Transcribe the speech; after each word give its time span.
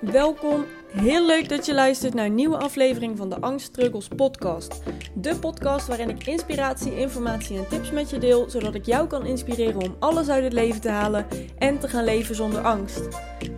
Welkom. 0.00 0.64
Heel 0.88 1.26
leuk 1.26 1.48
dat 1.48 1.66
je 1.66 1.74
luistert 1.74 2.14
naar 2.14 2.24
een 2.24 2.34
nieuwe 2.34 2.56
aflevering 2.56 3.16
van 3.16 3.28
de 3.28 3.40
Angst 3.40 3.66
Struggles 3.66 4.08
podcast. 4.08 4.82
De 5.14 5.36
podcast 5.36 5.86
waarin 5.86 6.08
ik 6.08 6.26
inspiratie, 6.26 6.98
informatie 6.98 7.58
en 7.58 7.68
tips 7.68 7.90
met 7.90 8.10
je 8.10 8.18
deel, 8.18 8.50
zodat 8.50 8.74
ik 8.74 8.86
jou 8.86 9.06
kan 9.06 9.26
inspireren 9.26 9.82
om 9.82 9.96
alles 9.98 10.28
uit 10.28 10.44
het 10.44 10.52
leven 10.52 10.80
te 10.80 10.88
halen 10.88 11.26
en 11.58 11.78
te 11.78 11.88
gaan 11.88 12.04
leven 12.04 12.34
zonder 12.34 12.60
angst. 12.60 13.08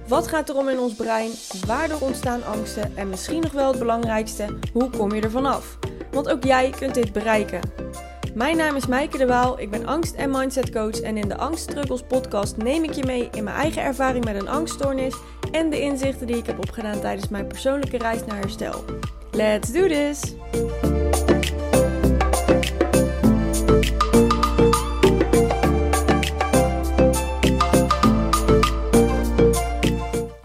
Wat 0.09 0.29
gaat 0.29 0.49
er 0.49 0.57
om 0.57 0.69
in 0.69 0.79
ons 0.79 0.95
brein? 0.95 1.31
Waardoor 1.67 2.01
ontstaan 2.01 2.45
angsten? 2.45 2.97
En 2.97 3.09
misschien 3.09 3.41
nog 3.41 3.53
wel 3.53 3.71
het 3.71 3.79
belangrijkste, 3.79 4.59
hoe 4.73 4.91
kom 4.91 5.15
je 5.15 5.21
ervan 5.21 5.47
af? 5.47 5.79
Want 6.11 6.29
ook 6.29 6.45
jij 6.45 6.71
kunt 6.71 6.95
dit 6.95 7.13
bereiken. 7.13 7.61
Mijn 8.35 8.57
naam 8.57 8.77
is 8.77 8.87
Maaike 8.87 9.19
de 9.19 9.27
Waal, 9.27 9.61
ik 9.61 9.71
ben 9.71 9.87
angst- 9.87 10.15
en 10.15 10.31
mindset 10.31 10.71
coach 10.71 11.01
en 11.01 11.17
in 11.17 11.29
de 11.29 11.37
Angst 11.37 12.07
podcast 12.09 12.57
neem 12.57 12.85
ik 12.85 12.93
je 12.93 13.05
mee 13.05 13.29
in 13.33 13.45
mijn 13.45 13.57
eigen 13.57 13.83
ervaring 13.83 14.25
met 14.25 14.41
een 14.41 14.49
angststoornis 14.49 15.15
en 15.51 15.71
de 15.71 15.81
inzichten 15.81 16.27
die 16.27 16.37
ik 16.37 16.47
heb 16.47 16.59
opgedaan 16.59 17.01
tijdens 17.01 17.29
mijn 17.29 17.47
persoonlijke 17.47 17.99
reis 17.99 18.25
naar 18.25 18.37
herstel. 18.37 18.85
Let's 19.33 19.73
do 19.73 19.87
this! 19.87 20.35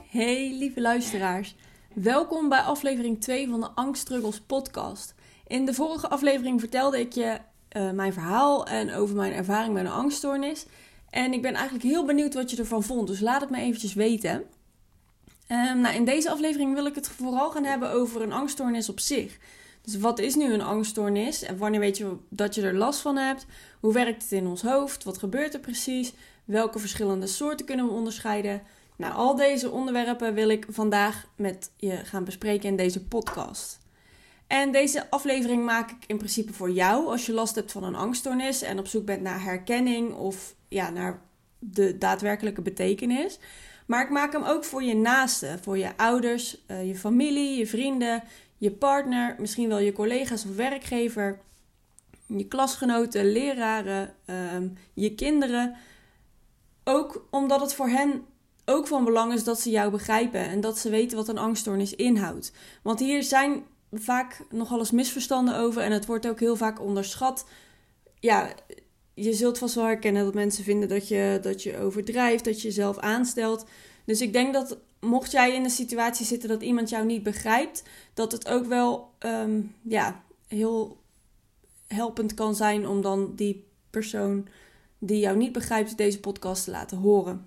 Hey 0.09 0.55
lieve 0.59 0.81
luisteraars, 0.81 1.55
welkom 1.93 2.49
bij 2.49 2.59
aflevering 2.59 3.21
2 3.21 3.49
van 3.49 3.59
de 3.59 3.69
Angst 3.75 4.01
Struggles 4.01 4.41
podcast. 4.41 5.13
In 5.47 5.65
de 5.65 5.73
vorige 5.73 6.09
aflevering 6.09 6.59
vertelde 6.59 6.99
ik 6.99 7.13
je 7.13 7.37
uh, 7.77 7.91
mijn 7.91 8.13
verhaal 8.13 8.65
en 8.65 8.93
over 8.93 9.15
mijn 9.15 9.33
ervaring 9.33 9.73
met 9.73 9.85
een 9.85 9.91
angststoornis. 9.91 10.65
En 11.09 11.33
ik 11.33 11.41
ben 11.41 11.53
eigenlijk 11.53 11.83
heel 11.85 12.05
benieuwd 12.05 12.33
wat 12.33 12.51
je 12.51 12.57
ervan 12.57 12.83
vond, 12.83 13.07
dus 13.07 13.19
laat 13.19 13.41
het 13.41 13.49
me 13.49 13.57
eventjes 13.57 13.93
weten. 13.93 14.43
Um, 15.51 15.79
nou, 15.79 15.95
in 15.95 16.05
deze 16.05 16.29
aflevering 16.29 16.73
wil 16.73 16.85
ik 16.85 16.95
het 16.95 17.07
vooral 17.07 17.51
gaan 17.51 17.63
hebben 17.63 17.91
over 17.91 18.21
een 18.21 18.33
angststoornis 18.33 18.89
op 18.89 18.99
zich. 18.99 19.37
Dus 19.81 19.97
wat 19.97 20.19
is 20.19 20.35
nu 20.35 20.53
een 20.53 20.61
angststoornis 20.61 21.43
en 21.43 21.57
wanneer 21.57 21.79
weet 21.79 21.97
je 21.97 22.15
dat 22.29 22.55
je 22.55 22.61
er 22.61 22.75
last 22.75 22.99
van 22.99 23.17
hebt? 23.17 23.45
Hoe 23.79 23.93
werkt 23.93 24.21
het 24.21 24.31
in 24.31 24.47
ons 24.47 24.61
hoofd? 24.61 25.03
Wat 25.03 25.17
gebeurt 25.17 25.53
er 25.53 25.59
precies? 25.59 26.13
Welke 26.45 26.79
verschillende 26.79 27.27
soorten 27.27 27.65
kunnen 27.65 27.85
we 27.85 27.91
onderscheiden? 27.91 28.61
Nou, 28.95 29.13
al 29.13 29.35
deze 29.35 29.71
onderwerpen 29.71 30.33
wil 30.33 30.49
ik 30.49 30.65
vandaag 30.69 31.25
met 31.35 31.71
je 31.77 31.95
gaan 31.95 32.23
bespreken 32.23 32.69
in 32.69 32.75
deze 32.75 33.03
podcast. 33.03 33.79
En 34.47 34.71
deze 34.71 35.09
aflevering 35.09 35.65
maak 35.65 35.91
ik 35.91 36.03
in 36.07 36.17
principe 36.17 36.53
voor 36.53 36.71
jou 36.71 37.07
als 37.07 37.25
je 37.25 37.33
last 37.33 37.55
hebt 37.55 37.71
van 37.71 37.83
een 37.83 37.95
angststoornis 37.95 38.61
en 38.61 38.79
op 38.79 38.87
zoek 38.87 39.05
bent 39.05 39.21
naar 39.21 39.43
herkenning 39.43 40.13
of 40.13 40.55
ja, 40.67 40.89
naar 40.89 41.21
de 41.59 41.97
daadwerkelijke 41.97 42.61
betekenis. 42.61 43.39
Maar 43.85 44.03
ik 44.03 44.09
maak 44.09 44.31
hem 44.31 44.43
ook 44.43 44.63
voor 44.63 44.83
je 44.83 44.95
naasten, 44.95 45.59
voor 45.63 45.77
je 45.77 45.97
ouders, 45.97 46.57
uh, 46.67 46.87
je 46.87 46.95
familie, 46.95 47.57
je 47.57 47.67
vrienden, 47.67 48.23
je 48.57 48.71
partner, 48.71 49.35
misschien 49.39 49.69
wel 49.69 49.79
je 49.79 49.93
collega's 49.93 50.45
of 50.45 50.55
werkgever, 50.55 51.39
je 52.25 52.47
klasgenoten, 52.47 53.31
leraren, 53.31 54.13
uh, 54.25 54.69
je 54.93 55.15
kinderen. 55.15 55.75
Ook 56.83 57.27
omdat 57.29 57.61
het 57.61 57.73
voor 57.73 57.87
hen 57.87 58.25
ook 58.65 58.87
van 58.87 59.03
belang 59.03 59.33
is 59.33 59.43
dat 59.43 59.59
ze 59.59 59.69
jou 59.69 59.91
begrijpen 59.91 60.39
en 60.39 60.61
dat 60.61 60.77
ze 60.77 60.89
weten 60.89 61.17
wat 61.17 61.27
een 61.27 61.37
angststoornis 61.37 61.95
inhoudt. 61.95 62.51
Want 62.81 62.99
hier 62.99 63.23
zijn 63.23 63.63
vaak 63.91 64.45
nogal 64.49 64.79
eens 64.79 64.91
misverstanden 64.91 65.57
over 65.57 65.81
en 65.81 65.91
het 65.91 66.05
wordt 66.05 66.27
ook 66.27 66.39
heel 66.39 66.55
vaak 66.55 66.81
onderschat. 66.81 67.45
Ja, 68.19 68.49
je 69.15 69.33
zult 69.33 69.57
vast 69.57 69.75
wel 69.75 69.85
herkennen 69.85 70.23
dat 70.23 70.33
mensen 70.33 70.63
vinden 70.63 70.89
dat 70.89 71.07
je, 71.07 71.39
dat 71.41 71.63
je 71.63 71.77
overdrijft, 71.77 72.45
dat 72.45 72.61
je 72.61 72.67
jezelf 72.67 72.97
aanstelt. 72.97 73.65
Dus 74.05 74.21
ik 74.21 74.33
denk 74.33 74.53
dat 74.53 74.77
mocht 74.99 75.31
jij 75.31 75.55
in 75.55 75.63
een 75.63 75.69
situatie 75.69 76.25
zitten 76.25 76.49
dat 76.49 76.61
iemand 76.61 76.89
jou 76.89 77.05
niet 77.05 77.23
begrijpt, 77.23 77.83
dat 78.13 78.31
het 78.31 78.47
ook 78.47 78.65
wel 78.65 79.09
ehm, 79.19 79.61
ja, 79.81 80.23
heel 80.47 80.97
helpend 81.87 82.33
kan 82.33 82.55
zijn 82.55 82.87
om 82.87 83.01
dan 83.01 83.33
die 83.35 83.65
persoon 83.89 84.47
die 84.99 85.19
jou 85.19 85.37
niet 85.37 85.51
begrijpt 85.51 85.97
deze 85.97 86.19
podcast 86.19 86.63
te 86.63 86.71
laten 86.71 86.97
horen. 86.97 87.45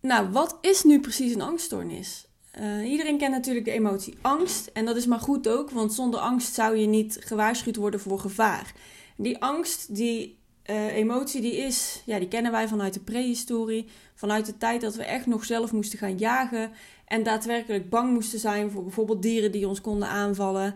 Nou, 0.00 0.30
wat 0.30 0.58
is 0.60 0.82
nu 0.82 1.00
precies 1.00 1.34
een 1.34 1.40
angststoornis? 1.40 2.26
Uh, 2.60 2.90
iedereen 2.90 3.18
kent 3.18 3.32
natuurlijk 3.32 3.64
de 3.64 3.70
emotie 3.70 4.14
angst. 4.20 4.70
En 4.72 4.84
dat 4.84 4.96
is 4.96 5.06
maar 5.06 5.20
goed 5.20 5.48
ook, 5.48 5.70
want 5.70 5.92
zonder 5.92 6.20
angst 6.20 6.54
zou 6.54 6.76
je 6.76 6.86
niet 6.86 7.16
gewaarschuwd 7.20 7.76
worden 7.76 8.00
voor 8.00 8.18
gevaar. 8.18 8.72
Die 9.16 9.38
angst, 9.38 9.94
die 9.94 10.38
uh, 10.70 10.96
emotie, 10.96 11.40
die 11.40 11.56
is, 11.56 12.02
ja, 12.06 12.18
die 12.18 12.28
kennen 12.28 12.52
wij 12.52 12.68
vanuit 12.68 12.94
de 12.94 13.00
prehistorie. 13.00 13.88
Vanuit 14.14 14.46
de 14.46 14.56
tijd 14.56 14.80
dat 14.80 14.94
we 14.94 15.04
echt 15.04 15.26
nog 15.26 15.44
zelf 15.44 15.72
moesten 15.72 15.98
gaan 15.98 16.18
jagen. 16.18 16.72
En 17.06 17.22
daadwerkelijk 17.22 17.90
bang 17.90 18.12
moesten 18.12 18.38
zijn 18.38 18.70
voor 18.70 18.82
bijvoorbeeld 18.82 19.22
dieren 19.22 19.52
die 19.52 19.68
ons 19.68 19.80
konden 19.80 20.08
aanvallen. 20.08 20.74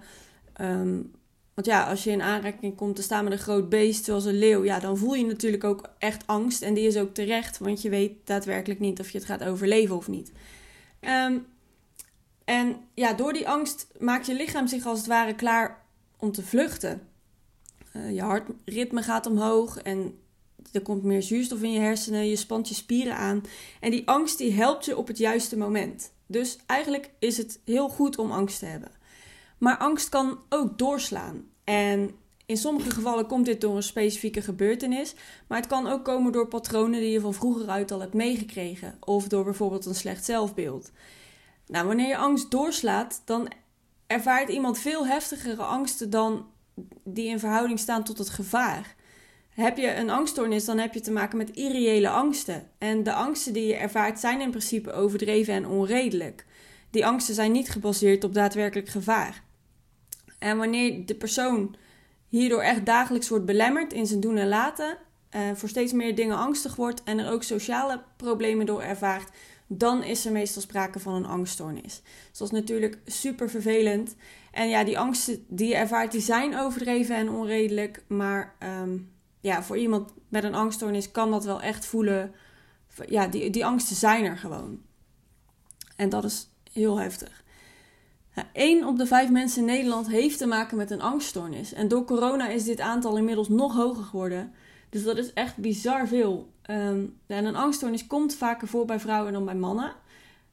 Um, 0.60 1.10
want 1.54 1.66
ja, 1.66 1.88
als 1.88 2.04
je 2.04 2.10
in 2.10 2.22
aanraking 2.22 2.76
komt 2.76 2.96
te 2.96 3.02
staan 3.02 3.24
met 3.24 3.32
een 3.32 3.38
groot 3.38 3.68
beest 3.68 4.04
zoals 4.04 4.24
een 4.24 4.38
leeuw, 4.38 4.64
ja, 4.64 4.80
dan 4.80 4.96
voel 4.96 5.14
je 5.14 5.26
natuurlijk 5.26 5.64
ook 5.64 5.90
echt 5.98 6.26
angst. 6.26 6.62
En 6.62 6.74
die 6.74 6.86
is 6.86 6.96
ook 6.96 7.14
terecht, 7.14 7.58
want 7.58 7.82
je 7.82 7.88
weet 7.88 8.12
daadwerkelijk 8.24 8.80
niet 8.80 9.00
of 9.00 9.10
je 9.10 9.18
het 9.18 9.26
gaat 9.26 9.44
overleven 9.44 9.96
of 9.96 10.08
niet. 10.08 10.32
Um, 11.00 11.46
en 12.44 12.76
ja, 12.94 13.12
door 13.12 13.32
die 13.32 13.48
angst 13.48 13.86
maakt 13.98 14.26
je 14.26 14.34
lichaam 14.34 14.66
zich 14.66 14.86
als 14.86 14.98
het 14.98 15.06
ware 15.06 15.34
klaar 15.34 15.84
om 16.16 16.32
te 16.32 16.42
vluchten. 16.42 17.07
Uh, 17.96 18.14
je 18.14 18.22
hartritme 18.22 19.02
gaat 19.02 19.26
omhoog 19.26 19.78
en 19.78 20.18
er 20.72 20.82
komt 20.82 21.02
meer 21.02 21.22
zuurstof 21.22 21.62
in 21.62 21.72
je 21.72 21.80
hersenen, 21.80 22.28
je 22.28 22.36
spant 22.36 22.68
je 22.68 22.74
spieren 22.74 23.16
aan. 23.16 23.42
En 23.80 23.90
die 23.90 24.08
angst 24.08 24.38
die 24.38 24.52
helpt 24.52 24.84
je 24.84 24.96
op 24.96 25.06
het 25.06 25.18
juiste 25.18 25.56
moment. 25.56 26.12
Dus 26.26 26.58
eigenlijk 26.66 27.10
is 27.18 27.36
het 27.36 27.60
heel 27.64 27.88
goed 27.88 28.18
om 28.18 28.32
angst 28.32 28.58
te 28.58 28.66
hebben. 28.66 28.90
Maar 29.58 29.76
angst 29.76 30.08
kan 30.08 30.38
ook 30.48 30.78
doorslaan. 30.78 31.44
En 31.64 32.10
in 32.46 32.56
sommige 32.56 32.90
gevallen 32.90 33.26
komt 33.26 33.44
dit 33.44 33.60
door 33.60 33.76
een 33.76 33.82
specifieke 33.82 34.42
gebeurtenis, 34.42 35.14
maar 35.46 35.58
het 35.58 35.66
kan 35.66 35.86
ook 35.86 36.04
komen 36.04 36.32
door 36.32 36.48
patronen 36.48 37.00
die 37.00 37.10
je 37.10 37.20
van 37.20 37.34
vroeger 37.34 37.68
uit 37.68 37.90
al 37.90 38.00
hebt 38.00 38.14
meegekregen, 38.14 38.96
of 39.00 39.28
door 39.28 39.44
bijvoorbeeld 39.44 39.86
een 39.86 39.94
slecht 39.94 40.24
zelfbeeld. 40.24 40.90
Nou, 41.66 41.86
wanneer 41.86 42.08
je 42.08 42.16
angst 42.16 42.50
doorslaat, 42.50 43.22
dan 43.24 43.52
ervaart 44.06 44.48
iemand 44.48 44.78
veel 44.78 45.06
heftigere 45.06 45.62
angsten 45.62 46.10
dan 46.10 46.46
die 47.04 47.28
in 47.28 47.38
verhouding 47.38 47.78
staan 47.78 48.04
tot 48.04 48.18
het 48.18 48.28
gevaar. 48.28 48.94
Heb 49.48 49.76
je 49.76 49.94
een 49.94 50.10
angststoornis, 50.10 50.64
dan 50.64 50.78
heb 50.78 50.94
je 50.94 51.00
te 51.00 51.10
maken 51.10 51.36
met 51.36 51.50
irreële 51.50 52.08
angsten. 52.08 52.70
En 52.78 53.02
de 53.02 53.12
angsten 53.12 53.52
die 53.52 53.66
je 53.66 53.74
ervaart 53.74 54.18
zijn 54.18 54.40
in 54.40 54.50
principe 54.50 54.92
overdreven 54.92 55.54
en 55.54 55.66
onredelijk. 55.66 56.46
Die 56.90 57.06
angsten 57.06 57.34
zijn 57.34 57.52
niet 57.52 57.70
gebaseerd 57.70 58.24
op 58.24 58.34
daadwerkelijk 58.34 58.88
gevaar. 58.88 59.42
En 60.38 60.56
wanneer 60.58 61.06
de 61.06 61.14
persoon 61.14 61.76
hierdoor 62.28 62.62
echt 62.62 62.86
dagelijks 62.86 63.28
wordt 63.28 63.44
belemmerd 63.44 63.92
in 63.92 64.06
zijn 64.06 64.20
doen 64.20 64.36
en 64.36 64.48
laten, 64.48 64.98
uh, 65.36 65.40
voor 65.54 65.68
steeds 65.68 65.92
meer 65.92 66.14
dingen 66.14 66.36
angstig 66.36 66.76
wordt 66.76 67.02
en 67.02 67.18
er 67.18 67.30
ook 67.30 67.42
sociale 67.42 68.02
problemen 68.16 68.66
door 68.66 68.82
ervaart, 68.82 69.30
dan 69.66 70.02
is 70.02 70.26
er 70.26 70.32
meestal 70.32 70.62
sprake 70.62 70.98
van 70.98 71.14
een 71.14 71.26
angststoornis. 71.26 72.02
Dus 72.28 72.38
dat 72.38 72.52
is 72.52 72.60
natuurlijk 72.60 72.98
super 73.06 73.50
vervelend. 73.50 74.14
En 74.58 74.68
ja, 74.68 74.84
die 74.84 74.98
angsten 74.98 75.44
die 75.48 75.68
je 75.68 75.74
ervaart, 75.74 76.12
die 76.12 76.20
zijn 76.20 76.58
overdreven 76.58 77.16
en 77.16 77.30
onredelijk. 77.30 78.04
Maar 78.08 78.54
um, 78.82 79.12
ja, 79.40 79.62
voor 79.62 79.78
iemand 79.78 80.12
met 80.28 80.44
een 80.44 80.54
angststoornis 80.54 81.10
kan 81.10 81.30
dat 81.30 81.44
wel 81.44 81.60
echt 81.60 81.86
voelen. 81.86 82.34
Ja, 83.06 83.26
die, 83.26 83.50
die 83.50 83.66
angsten 83.66 83.96
zijn 83.96 84.24
er 84.24 84.36
gewoon. 84.36 84.80
En 85.96 86.08
dat 86.08 86.24
is 86.24 86.48
heel 86.72 86.98
heftig. 86.98 87.44
Eén 88.52 88.86
op 88.86 88.98
de 88.98 89.06
vijf 89.06 89.30
mensen 89.30 89.60
in 89.60 89.66
Nederland 89.66 90.08
heeft 90.08 90.38
te 90.38 90.46
maken 90.46 90.76
met 90.76 90.90
een 90.90 91.02
angststoornis. 91.02 91.72
En 91.72 91.88
door 91.88 92.04
corona 92.04 92.48
is 92.48 92.64
dit 92.64 92.80
aantal 92.80 93.16
inmiddels 93.16 93.48
nog 93.48 93.74
hoger 93.74 94.04
geworden. 94.04 94.52
Dus 94.90 95.04
dat 95.04 95.18
is 95.18 95.32
echt 95.32 95.56
bizar 95.56 96.08
veel. 96.08 96.52
Um, 96.70 97.18
en 97.26 97.44
een 97.44 97.56
angststoornis 97.56 98.06
komt 98.06 98.34
vaker 98.34 98.68
voor 98.68 98.84
bij 98.84 99.00
vrouwen 99.00 99.32
dan 99.32 99.44
bij 99.44 99.54
mannen. 99.54 99.92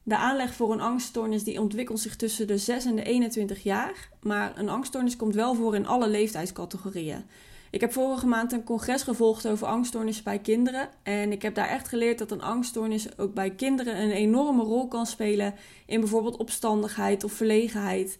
De 0.07 0.17
aanleg 0.17 0.53
voor 0.53 0.71
een 0.71 0.81
angststoornis 0.81 1.43
die 1.43 1.61
ontwikkelt 1.61 1.99
zich 1.99 2.15
tussen 2.15 2.47
de 2.47 2.57
6 2.57 2.85
en 2.85 2.95
de 2.95 3.03
21 3.03 3.63
jaar. 3.63 4.09
Maar 4.21 4.57
een 4.57 4.69
angststoornis 4.69 5.15
komt 5.15 5.35
wel 5.35 5.55
voor 5.55 5.75
in 5.75 5.87
alle 5.87 6.07
leeftijdscategorieën. 6.07 7.25
Ik 7.71 7.81
heb 7.81 7.93
vorige 7.93 8.27
maand 8.27 8.51
een 8.51 8.63
congres 8.63 9.03
gevolgd 9.03 9.47
over 9.47 9.67
angststoornissen 9.67 10.23
bij 10.23 10.39
kinderen. 10.39 10.89
En 11.03 11.31
ik 11.31 11.41
heb 11.41 11.55
daar 11.55 11.67
echt 11.67 11.87
geleerd 11.87 12.17
dat 12.17 12.31
een 12.31 12.41
angststoornis 12.41 13.17
ook 13.17 13.33
bij 13.33 13.49
kinderen 13.51 14.01
een 14.01 14.11
enorme 14.11 14.63
rol 14.63 14.87
kan 14.87 15.05
spelen 15.05 15.53
in 15.85 15.99
bijvoorbeeld 15.99 16.37
opstandigheid 16.37 17.23
of 17.23 17.31
verlegenheid. 17.31 18.19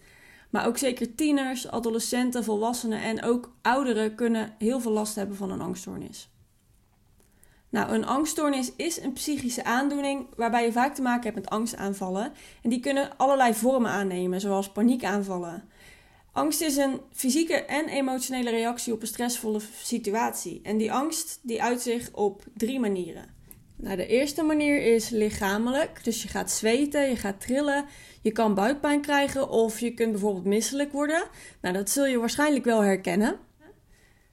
Maar 0.50 0.66
ook 0.66 0.78
zeker 0.78 1.14
tieners, 1.14 1.68
adolescenten, 1.68 2.44
volwassenen 2.44 3.02
en 3.02 3.22
ook 3.22 3.52
ouderen 3.62 4.14
kunnen 4.14 4.54
heel 4.58 4.80
veel 4.80 4.92
last 4.92 5.14
hebben 5.14 5.36
van 5.36 5.50
een 5.50 5.60
angststoornis. 5.60 6.28
Nou, 7.76 7.92
een 7.92 8.06
angststoornis 8.06 8.72
is 8.76 9.00
een 9.00 9.12
psychische 9.12 9.64
aandoening 9.64 10.26
waarbij 10.36 10.64
je 10.64 10.72
vaak 10.72 10.94
te 10.94 11.02
maken 11.02 11.22
hebt 11.22 11.34
met 11.34 11.48
angstaanvallen. 11.48 12.32
En 12.62 12.70
die 12.70 12.80
kunnen 12.80 13.16
allerlei 13.16 13.54
vormen 13.54 13.90
aannemen, 13.90 14.40
zoals 14.40 14.72
paniekaanvallen. 14.72 15.68
Angst 16.32 16.60
is 16.60 16.76
een 16.76 17.00
fysieke 17.12 17.54
en 17.54 17.88
emotionele 17.88 18.50
reactie 18.50 18.92
op 18.92 19.00
een 19.00 19.06
stressvolle 19.06 19.60
situatie. 19.82 20.60
En 20.62 20.76
die 20.76 20.92
angst 20.92 21.38
die 21.42 21.62
uit 21.62 21.80
zich 21.80 22.12
op 22.12 22.44
drie 22.54 22.80
manieren. 22.80 23.24
Nou, 23.76 23.96
de 23.96 24.06
eerste 24.06 24.42
manier 24.42 24.94
is 24.94 25.08
lichamelijk. 25.08 26.04
Dus 26.04 26.22
je 26.22 26.28
gaat 26.28 26.50
zweten, 26.50 27.08
je 27.08 27.16
gaat 27.16 27.40
trillen, 27.40 27.84
je 28.22 28.32
kan 28.32 28.54
buikpijn 28.54 29.00
krijgen 29.00 29.48
of 29.48 29.80
je 29.80 29.94
kunt 29.94 30.10
bijvoorbeeld 30.10 30.44
misselijk 30.44 30.92
worden. 30.92 31.22
Nou, 31.60 31.74
dat 31.74 31.90
zul 31.90 32.06
je 32.06 32.18
waarschijnlijk 32.18 32.64
wel 32.64 32.80
herkennen. 32.80 33.38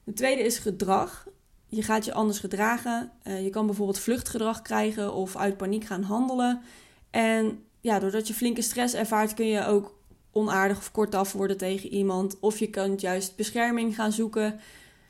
De 0.04 0.14
tweede 0.14 0.42
is 0.42 0.58
gedrag. 0.58 1.32
Je 1.76 1.82
gaat 1.82 2.06
je 2.06 2.14
anders 2.14 2.40
gedragen. 2.40 3.12
Uh, 3.24 3.44
je 3.44 3.50
kan 3.50 3.66
bijvoorbeeld 3.66 4.00
vluchtgedrag 4.00 4.62
krijgen 4.62 5.14
of 5.14 5.36
uit 5.36 5.58
paniek 5.58 5.86
gaan 5.86 6.04
handelen. 6.04 6.62
En 7.10 7.64
ja, 7.82 8.00
doordat 8.00 8.28
je 8.28 8.34
flinke 8.34 8.62
stress 8.62 8.94
ervaart, 8.94 9.34
kun 9.34 9.48
je 9.48 9.66
ook 9.66 9.98
onaardig 10.32 10.78
of 10.78 10.92
kortaf 10.92 11.32
worden 11.32 11.58
tegen 11.58 11.90
iemand. 11.90 12.40
Of 12.40 12.60
je 12.60 12.70
kunt 12.70 13.02
juist 13.02 13.36
bescherming 13.36 13.96
gaan 13.96 14.12
zoeken. 14.12 14.60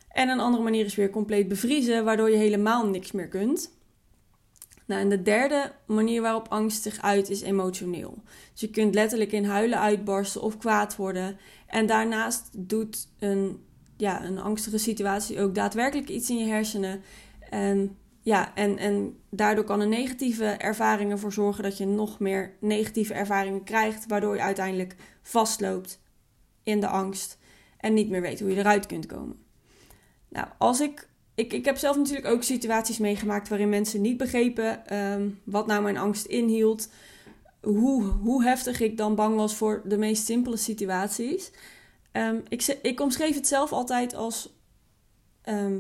En 0.10 0.30
een 0.30 0.40
andere 0.40 0.64
manier 0.64 0.86
is 0.86 0.96
weer 0.96 1.10
compleet 1.10 1.48
bevriezen, 1.48 2.04
waardoor 2.04 2.30
je 2.30 2.38
helemaal 2.38 2.88
niks 2.88 3.12
meer 3.12 3.28
kunt. 3.28 3.72
Nou, 4.86 5.02
en 5.02 5.10
de 5.10 5.22
derde 5.22 5.72
manier 5.86 6.22
waarop 6.22 6.48
angst 6.50 6.82
zich 6.82 7.02
uit 7.02 7.30
is 7.30 7.42
emotioneel. 7.42 8.18
Dus 8.52 8.62
je 8.62 8.70
kunt 8.70 8.94
letterlijk 8.94 9.32
in 9.32 9.46
huilen 9.46 9.80
uitbarsten 9.80 10.42
of 10.42 10.58
kwaad 10.58 10.96
worden. 10.96 11.38
En 11.68 11.86
daarnaast 11.86 12.50
doet 12.52 13.08
een, 13.20 13.64
ja, 13.98 14.24
een 14.24 14.40
angstige 14.40 14.78
situatie 14.78 15.42
ook 15.42 15.56
daadwerkelijk 15.56 16.10
iets 16.10 16.30
in 16.30 16.38
je 16.38 16.46
hersenen. 16.46 17.02
En, 17.50 17.98
ja, 18.22 18.56
en, 18.56 18.78
en 18.78 19.18
daardoor 19.30 19.64
kan 19.64 19.80
een 19.80 19.90
negatieve 19.90 20.46
ervaring 20.46 21.12
ervoor 21.12 21.34
zorgen 21.34 21.64
dat 21.64 21.78
je 21.78 21.86
nog 21.86 22.20
meer 22.20 22.54
negatieve 22.60 23.14
ervaringen 23.14 23.64
krijgt, 23.64 24.08
waardoor 24.08 24.36
je 24.36 24.42
uiteindelijk 24.42 24.96
vastloopt 25.22 26.00
in 26.64 26.80
de 26.80 26.88
angst 26.88 27.38
en 27.78 27.94
niet 27.94 28.10
meer 28.10 28.22
weet 28.22 28.40
hoe 28.40 28.50
je 28.50 28.58
eruit 28.58 28.86
kunt 28.86 29.06
komen. 29.06 29.38
Nou, 30.30 30.48
als 30.58 30.82
ik 30.82 31.08
ik, 31.36 31.54
ik 31.54 31.66
heb 31.66 31.78
zelf 31.78 31.98
natuurlijk 31.98 32.28
ook 32.28 32.44
situaties 32.44 32.98
meegemaakt 32.98 33.50
waarin 33.50 33.70
mensen 33.70 34.02
niet 34.02 34.18
begrepen 34.18 34.88
ehm, 34.88 35.30
wat 35.44 35.68
nou 35.68 35.82
mijn 35.82 35.98
angst 35.98 36.26
inhield. 36.26 36.90
Hoe, 37.62 38.04
hoe 38.04 38.44
heftig 38.44 38.80
ik 38.80 38.98
dan 38.98 39.16
bang 39.16 39.36
was 39.36 39.56
voor 39.56 39.82
de 39.86 39.98
meest 39.98 40.26
simpele 40.26 40.58
situaties. 40.58 41.52
Um, 42.14 42.44
ik, 42.48 42.80
ik 42.82 43.00
omschreef 43.00 43.36
het 43.36 43.48
zelf 43.48 43.72
altijd 43.72 44.16
als: 44.16 44.54
ehm, 45.42 45.80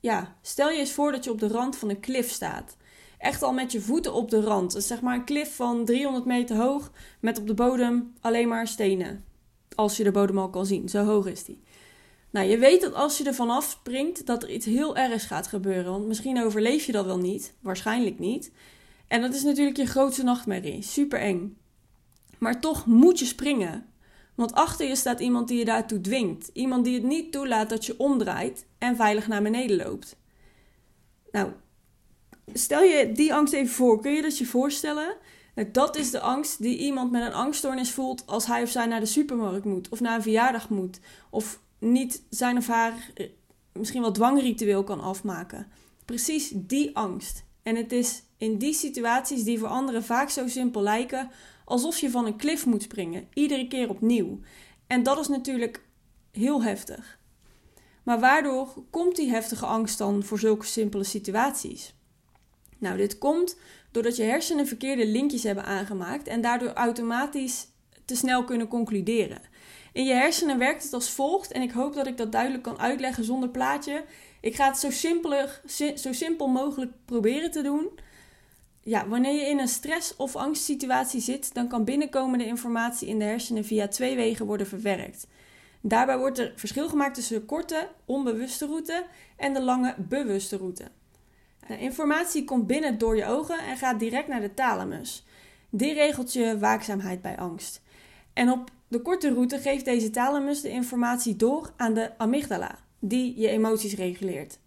ja, 0.00 0.36
stel 0.42 0.70
je 0.70 0.78
eens 0.78 0.92
voor 0.92 1.12
dat 1.12 1.24
je 1.24 1.30
op 1.30 1.38
de 1.38 1.48
rand 1.48 1.76
van 1.76 1.88
een 1.88 2.00
klif 2.00 2.30
staat. 2.30 2.76
Echt 3.18 3.42
al 3.42 3.52
met 3.52 3.72
je 3.72 3.80
voeten 3.80 4.14
op 4.14 4.30
de 4.30 4.40
rand. 4.40 4.72
Dus 4.72 4.86
zeg 4.86 5.00
maar 5.00 5.14
een 5.14 5.24
klif 5.24 5.56
van 5.56 5.84
300 5.84 6.24
meter 6.24 6.56
hoog 6.56 6.90
met 7.20 7.38
op 7.38 7.46
de 7.46 7.54
bodem 7.54 8.14
alleen 8.20 8.48
maar 8.48 8.66
stenen. 8.66 9.24
Als 9.74 9.96
je 9.96 10.04
de 10.04 10.10
bodem 10.10 10.38
al 10.38 10.50
kan 10.50 10.66
zien, 10.66 10.88
zo 10.88 11.04
hoog 11.04 11.26
is 11.26 11.44
die. 11.44 11.62
Nou, 12.30 12.46
je 12.46 12.58
weet 12.58 12.80
dat 12.80 12.94
als 12.94 13.18
je 13.18 13.24
er 13.24 13.34
vanaf 13.34 13.64
springt, 13.64 14.26
dat 14.26 14.42
er 14.42 14.50
iets 14.50 14.66
heel 14.66 14.96
ergs 14.96 15.24
gaat 15.24 15.46
gebeuren. 15.46 15.92
Want 15.92 16.06
misschien 16.06 16.42
overleef 16.42 16.84
je 16.84 16.92
dat 16.92 17.04
wel 17.04 17.18
niet. 17.18 17.54
Waarschijnlijk 17.60 18.18
niet. 18.18 18.52
En 19.08 19.20
dat 19.20 19.34
is 19.34 19.42
natuurlijk 19.42 19.76
je 19.76 19.86
grootste 19.86 20.22
nachtmerrie. 20.22 20.82
Super 20.82 21.20
eng. 21.20 21.56
Maar 22.38 22.60
toch 22.60 22.86
moet 22.86 23.18
je 23.18 23.24
springen. 23.24 23.86
Want 24.34 24.52
achter 24.52 24.88
je 24.88 24.96
staat 24.96 25.20
iemand 25.20 25.48
die 25.48 25.58
je 25.58 25.64
daartoe 25.64 26.00
dwingt. 26.00 26.50
Iemand 26.52 26.84
die 26.84 26.94
het 26.94 27.02
niet 27.02 27.32
toelaat 27.32 27.68
dat 27.68 27.86
je 27.86 27.98
omdraait 27.98 28.66
en 28.78 28.96
veilig 28.96 29.28
naar 29.28 29.42
beneden 29.42 29.76
loopt. 29.76 30.16
Nou, 31.30 31.50
stel 32.52 32.82
je 32.82 33.12
die 33.12 33.34
angst 33.34 33.52
even 33.52 33.74
voor. 33.74 34.00
Kun 34.00 34.12
je 34.12 34.22
dat 34.22 34.38
je 34.38 34.46
voorstellen? 34.46 35.16
Nou, 35.54 35.70
dat 35.70 35.96
is 35.96 36.10
de 36.10 36.20
angst 36.20 36.62
die 36.62 36.78
iemand 36.78 37.10
met 37.10 37.22
een 37.22 37.34
angststoornis 37.34 37.90
voelt 37.90 38.26
als 38.26 38.46
hij 38.46 38.62
of 38.62 38.70
zij 38.70 38.86
naar 38.86 39.00
de 39.00 39.06
supermarkt 39.06 39.64
moet, 39.64 39.88
of 39.88 40.00
naar 40.00 40.14
een 40.14 40.22
verjaardag 40.22 40.68
moet, 40.68 41.00
of 41.30 41.60
niet 41.78 42.22
zijn 42.30 42.56
of 42.56 42.66
haar 42.66 43.10
eh, 43.14 43.26
misschien 43.72 44.00
wel 44.00 44.12
dwangritueel 44.12 44.84
kan 44.84 45.00
afmaken. 45.00 45.66
Precies 46.04 46.52
die 46.54 46.96
angst. 46.96 47.44
En 47.62 47.76
het 47.76 47.92
is 47.92 48.22
in 48.36 48.58
die 48.58 48.74
situaties 48.74 49.44
die 49.44 49.58
voor 49.58 49.68
anderen 49.68 50.04
vaak 50.04 50.30
zo 50.30 50.48
simpel 50.48 50.82
lijken, 50.82 51.30
alsof 51.64 51.98
je 51.98 52.10
van 52.10 52.26
een 52.26 52.36
klif 52.36 52.66
moet 52.66 52.82
springen, 52.82 53.28
iedere 53.34 53.68
keer 53.68 53.88
opnieuw. 53.88 54.40
En 54.86 55.02
dat 55.02 55.18
is 55.18 55.28
natuurlijk 55.28 55.82
heel 56.30 56.62
heftig. 56.62 57.18
Maar 58.02 58.20
waardoor 58.20 58.84
komt 58.90 59.16
die 59.16 59.30
heftige 59.30 59.66
angst 59.66 59.98
dan 59.98 60.22
voor 60.22 60.38
zulke 60.38 60.66
simpele 60.66 61.04
situaties? 61.04 61.94
Nou, 62.78 62.96
dit 62.96 63.18
komt 63.18 63.58
doordat 63.90 64.16
je 64.16 64.22
hersenen 64.22 64.66
verkeerde 64.66 65.06
linkjes 65.06 65.42
hebben 65.42 65.64
aangemaakt 65.64 66.26
en 66.26 66.40
daardoor 66.40 66.72
automatisch 66.72 67.66
te 68.04 68.16
snel 68.16 68.44
kunnen 68.44 68.68
concluderen. 68.68 69.40
In 69.92 70.04
je 70.04 70.12
hersenen 70.12 70.58
werkt 70.58 70.82
het 70.82 70.92
als 70.92 71.10
volgt. 71.10 71.52
En 71.52 71.62
ik 71.62 71.70
hoop 71.70 71.94
dat 71.94 72.06
ik 72.06 72.16
dat 72.16 72.32
duidelijk 72.32 72.62
kan 72.62 72.78
uitleggen 72.78 73.24
zonder 73.24 73.48
plaatje. 73.48 74.04
Ik 74.40 74.54
ga 74.54 74.66
het 74.66 74.78
zo, 74.78 74.90
zo 75.94 76.12
simpel 76.12 76.48
mogelijk 76.48 76.92
proberen 77.04 77.50
te 77.50 77.62
doen. 77.62 77.88
Ja, 78.84 79.08
wanneer 79.08 79.32
je 79.32 79.48
in 79.48 79.58
een 79.58 79.68
stress- 79.68 80.16
of 80.16 80.36
angstsituatie 80.36 81.20
zit, 81.20 81.54
dan 81.54 81.68
kan 81.68 81.84
binnenkomende 81.84 82.46
informatie 82.46 83.08
in 83.08 83.18
de 83.18 83.24
hersenen 83.24 83.64
via 83.64 83.88
twee 83.88 84.16
wegen 84.16 84.46
worden 84.46 84.66
verwerkt. 84.66 85.26
Daarbij 85.80 86.18
wordt 86.18 86.38
er 86.38 86.52
verschil 86.56 86.88
gemaakt 86.88 87.14
tussen 87.14 87.38
de 87.38 87.44
korte, 87.44 87.88
onbewuste 88.04 88.66
route 88.66 89.06
en 89.36 89.52
de 89.52 89.62
lange, 89.62 89.94
bewuste 89.98 90.56
route. 90.56 90.84
De 91.66 91.78
informatie 91.78 92.44
komt 92.44 92.66
binnen 92.66 92.98
door 92.98 93.16
je 93.16 93.26
ogen 93.26 93.58
en 93.58 93.76
gaat 93.76 93.98
direct 93.98 94.28
naar 94.28 94.40
de 94.40 94.54
thalamus. 94.54 95.24
Die 95.70 95.94
regelt 95.94 96.32
je 96.32 96.58
waakzaamheid 96.58 97.22
bij 97.22 97.38
angst. 97.38 97.82
En 98.32 98.50
op 98.50 98.70
de 98.88 99.00
korte 99.00 99.32
route 99.34 99.58
geeft 99.58 99.84
deze 99.84 100.10
thalamus 100.10 100.60
de 100.60 100.70
informatie 100.70 101.36
door 101.36 101.72
aan 101.76 101.94
de 101.94 102.18
amygdala, 102.18 102.78
die 102.98 103.40
je 103.40 103.48
emoties 103.48 103.94
reguleert. 103.94 104.58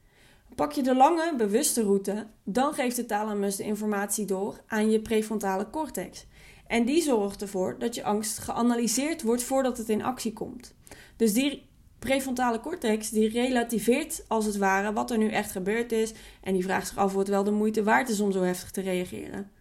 Pak 0.57 0.71
je 0.71 0.83
de 0.83 0.95
lange, 0.95 1.33
bewuste 1.37 1.83
route, 1.83 2.27
dan 2.43 2.73
geeft 2.73 2.95
de 2.95 3.05
thalamus 3.05 3.55
de 3.55 3.63
informatie 3.63 4.25
door 4.25 4.61
aan 4.67 4.91
je 4.91 5.01
prefrontale 5.01 5.69
cortex. 5.69 6.25
En 6.67 6.85
die 6.85 7.01
zorgt 7.01 7.41
ervoor 7.41 7.75
dat 7.79 7.95
je 7.95 8.03
angst 8.03 8.37
geanalyseerd 8.37 9.21
wordt 9.21 9.43
voordat 9.43 9.77
het 9.77 9.89
in 9.89 10.03
actie 10.03 10.33
komt. 10.33 10.75
Dus 11.15 11.33
die 11.33 11.69
prefrontale 11.99 12.59
cortex 12.59 13.09
die 13.09 13.29
relativeert 13.29 14.23
als 14.27 14.45
het 14.45 14.57
ware 14.57 14.93
wat 14.93 15.11
er 15.11 15.17
nu 15.17 15.29
echt 15.29 15.51
gebeurd 15.51 15.91
is 15.91 16.13
en 16.41 16.53
die 16.53 16.63
vraagt 16.63 16.87
zich 16.87 16.97
af 16.97 17.11
of 17.11 17.19
het 17.19 17.27
wel 17.27 17.43
de 17.43 17.51
moeite 17.51 17.83
waard 17.83 18.09
is 18.09 18.19
om 18.19 18.31
zo 18.31 18.41
heftig 18.41 18.71
te 18.71 18.81
reageren. 18.81 19.51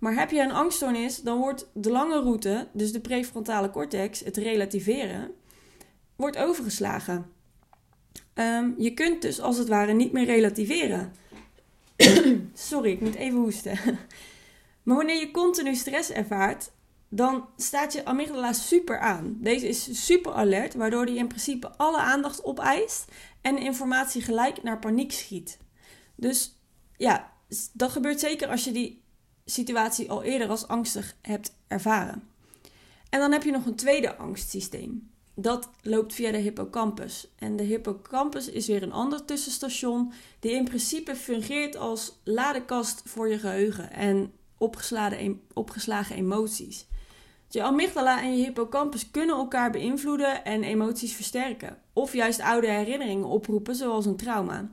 Maar 0.00 0.14
heb 0.14 0.30
je 0.30 0.40
een 0.40 0.52
angststoornis, 0.52 1.22
dan 1.22 1.38
wordt 1.38 1.70
de 1.74 1.90
lange 1.90 2.20
route, 2.20 2.68
dus 2.72 2.92
de 2.92 3.00
prefrontale 3.00 3.70
cortex, 3.70 4.20
het 4.20 4.36
relativeren, 4.36 5.30
wordt 6.16 6.36
overgeslagen. 6.36 7.38
Um, 8.34 8.74
je 8.78 8.94
kunt 8.94 9.22
dus 9.22 9.40
als 9.40 9.56
het 9.56 9.68
ware 9.68 9.92
niet 9.92 10.12
meer 10.12 10.24
relativeren. 10.24 11.14
Sorry, 12.54 12.90
ik 12.90 13.00
moet 13.00 13.14
even 13.14 13.38
hoesten. 13.38 13.78
maar 14.82 14.96
wanneer 14.96 15.20
je 15.20 15.30
continu 15.30 15.74
stress 15.74 16.10
ervaart, 16.10 16.70
dan 17.08 17.48
staat 17.56 17.92
je 17.92 18.04
amygdala 18.04 18.52
super 18.52 18.98
aan. 18.98 19.36
Deze 19.40 19.68
is 19.68 20.06
super 20.06 20.32
alert, 20.32 20.74
waardoor 20.74 21.06
die 21.06 21.16
in 21.16 21.28
principe 21.28 21.76
alle 21.76 21.98
aandacht 21.98 22.44
opeist 22.44 23.04
en 23.40 23.58
informatie 23.58 24.22
gelijk 24.22 24.62
naar 24.62 24.78
paniek 24.78 25.12
schiet. 25.12 25.58
Dus 26.14 26.54
ja, 26.96 27.32
dat 27.72 27.90
gebeurt 27.90 28.20
zeker 28.20 28.48
als 28.48 28.64
je 28.64 28.72
die 28.72 29.02
situatie 29.44 30.10
al 30.10 30.22
eerder 30.22 30.48
als 30.48 30.68
angstig 30.68 31.16
hebt 31.22 31.54
ervaren. 31.68 32.28
En 33.08 33.20
dan 33.20 33.32
heb 33.32 33.42
je 33.42 33.50
nog 33.50 33.66
een 33.66 33.74
tweede 33.74 34.16
angstsysteem. 34.16 35.10
Dat 35.34 35.70
loopt 35.82 36.14
via 36.14 36.30
de 36.32 36.38
hippocampus. 36.38 37.28
En 37.38 37.56
de 37.56 37.62
hippocampus 37.62 38.48
is 38.48 38.66
weer 38.66 38.82
een 38.82 38.92
ander 38.92 39.24
tussenstation 39.24 40.12
die 40.40 40.52
in 40.52 40.64
principe 40.64 41.16
fungeert 41.16 41.76
als 41.76 42.18
ladekast 42.24 43.02
voor 43.04 43.28
je 43.28 43.38
geheugen 43.38 43.92
en 43.92 44.32
opgeslagen, 44.58 45.40
opgeslagen 45.52 46.16
emoties. 46.16 46.86
Je 47.48 47.62
amygdala 47.62 48.22
en 48.22 48.36
je 48.36 48.44
hippocampus 48.44 49.10
kunnen 49.10 49.36
elkaar 49.36 49.70
beïnvloeden 49.70 50.44
en 50.44 50.62
emoties 50.62 51.14
versterken, 51.14 51.78
of 51.92 52.12
juist 52.12 52.40
oude 52.40 52.66
herinneringen 52.70 53.26
oproepen, 53.26 53.74
zoals 53.74 54.06
een 54.06 54.16
trauma. 54.16 54.70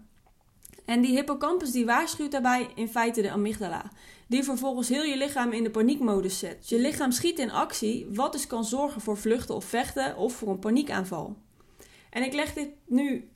En 0.86 1.02
die 1.02 1.16
hippocampus 1.16 1.72
die 1.72 1.86
waarschuwt 1.86 2.32
daarbij 2.32 2.70
in 2.76 2.88
feite 2.88 3.22
de 3.22 3.32
amygdala 3.32 3.92
die 4.28 4.44
vervolgens 4.44 4.90
heel 4.90 5.04
je 5.04 5.18
lichaam 5.18 5.52
in 5.52 5.64
de 5.64 5.72
paniekmodus 5.72 6.40
zet. 6.40 6.70
Je 6.70 6.80
lichaam 6.80 7.12
schiet 7.12 7.40
in 7.40 7.52
actie, 7.52 8.08
wat 8.14 8.32
dus 8.32 8.48
kan 8.48 8.66
zorgen 8.66 9.02
voor 9.02 9.18
vluchten 9.18 9.56
of 9.56 9.66
vechten 9.66 10.18
of 10.18 10.34
voor 10.34 10.50
een 10.50 10.60
paniekaanval. 10.60 11.38
En 12.10 12.24
ik 12.24 12.34
leg 12.34 12.54
dit 12.54 12.70
nu 12.86 13.30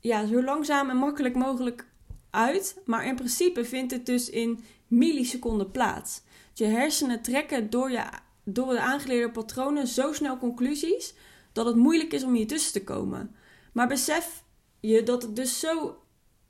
ja, 0.00 0.26
zo 0.26 0.42
langzaam 0.42 0.90
en 0.90 0.96
makkelijk 0.96 1.34
mogelijk 1.34 1.86
uit, 2.30 2.80
maar 2.84 3.06
in 3.06 3.14
principe 3.14 3.64
vindt 3.64 3.92
het 3.92 4.06
dus 4.06 4.30
in 4.30 4.64
milliseconden 4.86 5.70
plaats. 5.70 6.22
Je 6.54 6.64
hersenen 6.64 7.22
trekken 7.22 7.70
door, 7.70 7.90
je, 7.90 8.02
door 8.44 8.72
de 8.72 8.80
aangeleerde 8.80 9.30
patronen 9.30 9.86
zo 9.86 10.12
snel 10.12 10.38
conclusies 10.38 11.14
dat 11.52 11.66
het 11.66 11.76
moeilijk 11.76 12.12
is 12.12 12.24
om 12.24 12.34
hier 12.34 12.46
tussen 12.46 12.72
te 12.72 12.84
komen. 12.84 13.34
Maar 13.72 13.88
besef 13.88 14.44
je 14.80 15.02
dat 15.02 15.22
het 15.22 15.36
dus 15.36 15.60
zo 15.60 15.98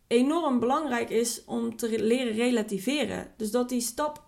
enorm 0.07 0.59
belangrijk 0.61 1.11
is 1.11 1.45
om 1.45 1.77
te 1.77 2.03
leren 2.03 2.33
relativeren. 2.33 3.33
Dus 3.37 3.51
dat 3.51 3.69
die 3.69 3.81
stap 3.81 4.23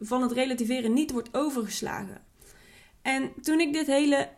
van 0.00 0.22
het 0.22 0.32
relativeren 0.32 0.92
niet 0.92 1.10
wordt 1.10 1.34
overgeslagen. 1.34 2.22
En 3.02 3.32
toen 3.42 3.60
ik 3.60 3.72
dit 3.72 3.86
hele 3.86 4.28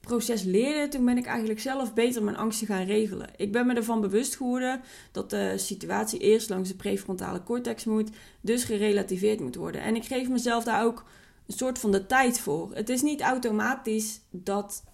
proces 0.00 0.42
leerde, 0.42 0.88
toen 0.88 1.04
ben 1.04 1.18
ik 1.18 1.26
eigenlijk 1.26 1.60
zelf 1.60 1.94
beter 1.94 2.22
mijn 2.22 2.36
angsten 2.36 2.66
gaan 2.66 2.84
regelen. 2.84 3.30
Ik 3.36 3.52
ben 3.52 3.66
me 3.66 3.74
ervan 3.74 4.00
bewust 4.00 4.36
geworden 4.36 4.80
dat 5.12 5.30
de 5.30 5.54
situatie 5.56 6.20
eerst 6.20 6.48
langs 6.48 6.68
de 6.68 6.76
prefrontale 6.76 7.42
cortex 7.42 7.84
moet, 7.84 8.10
dus 8.40 8.64
gerelativeerd 8.64 9.40
moet 9.40 9.54
worden. 9.54 9.82
En 9.82 9.96
ik 9.96 10.04
geef 10.04 10.28
mezelf 10.28 10.64
daar 10.64 10.84
ook 10.84 11.04
een 11.46 11.56
soort 11.56 11.78
van 11.78 11.92
de 11.92 12.06
tijd 12.06 12.40
voor. 12.40 12.70
Het 12.74 12.88
is 12.88 13.02
niet 13.02 13.20
automatisch 13.20 14.20
dat 14.30 14.84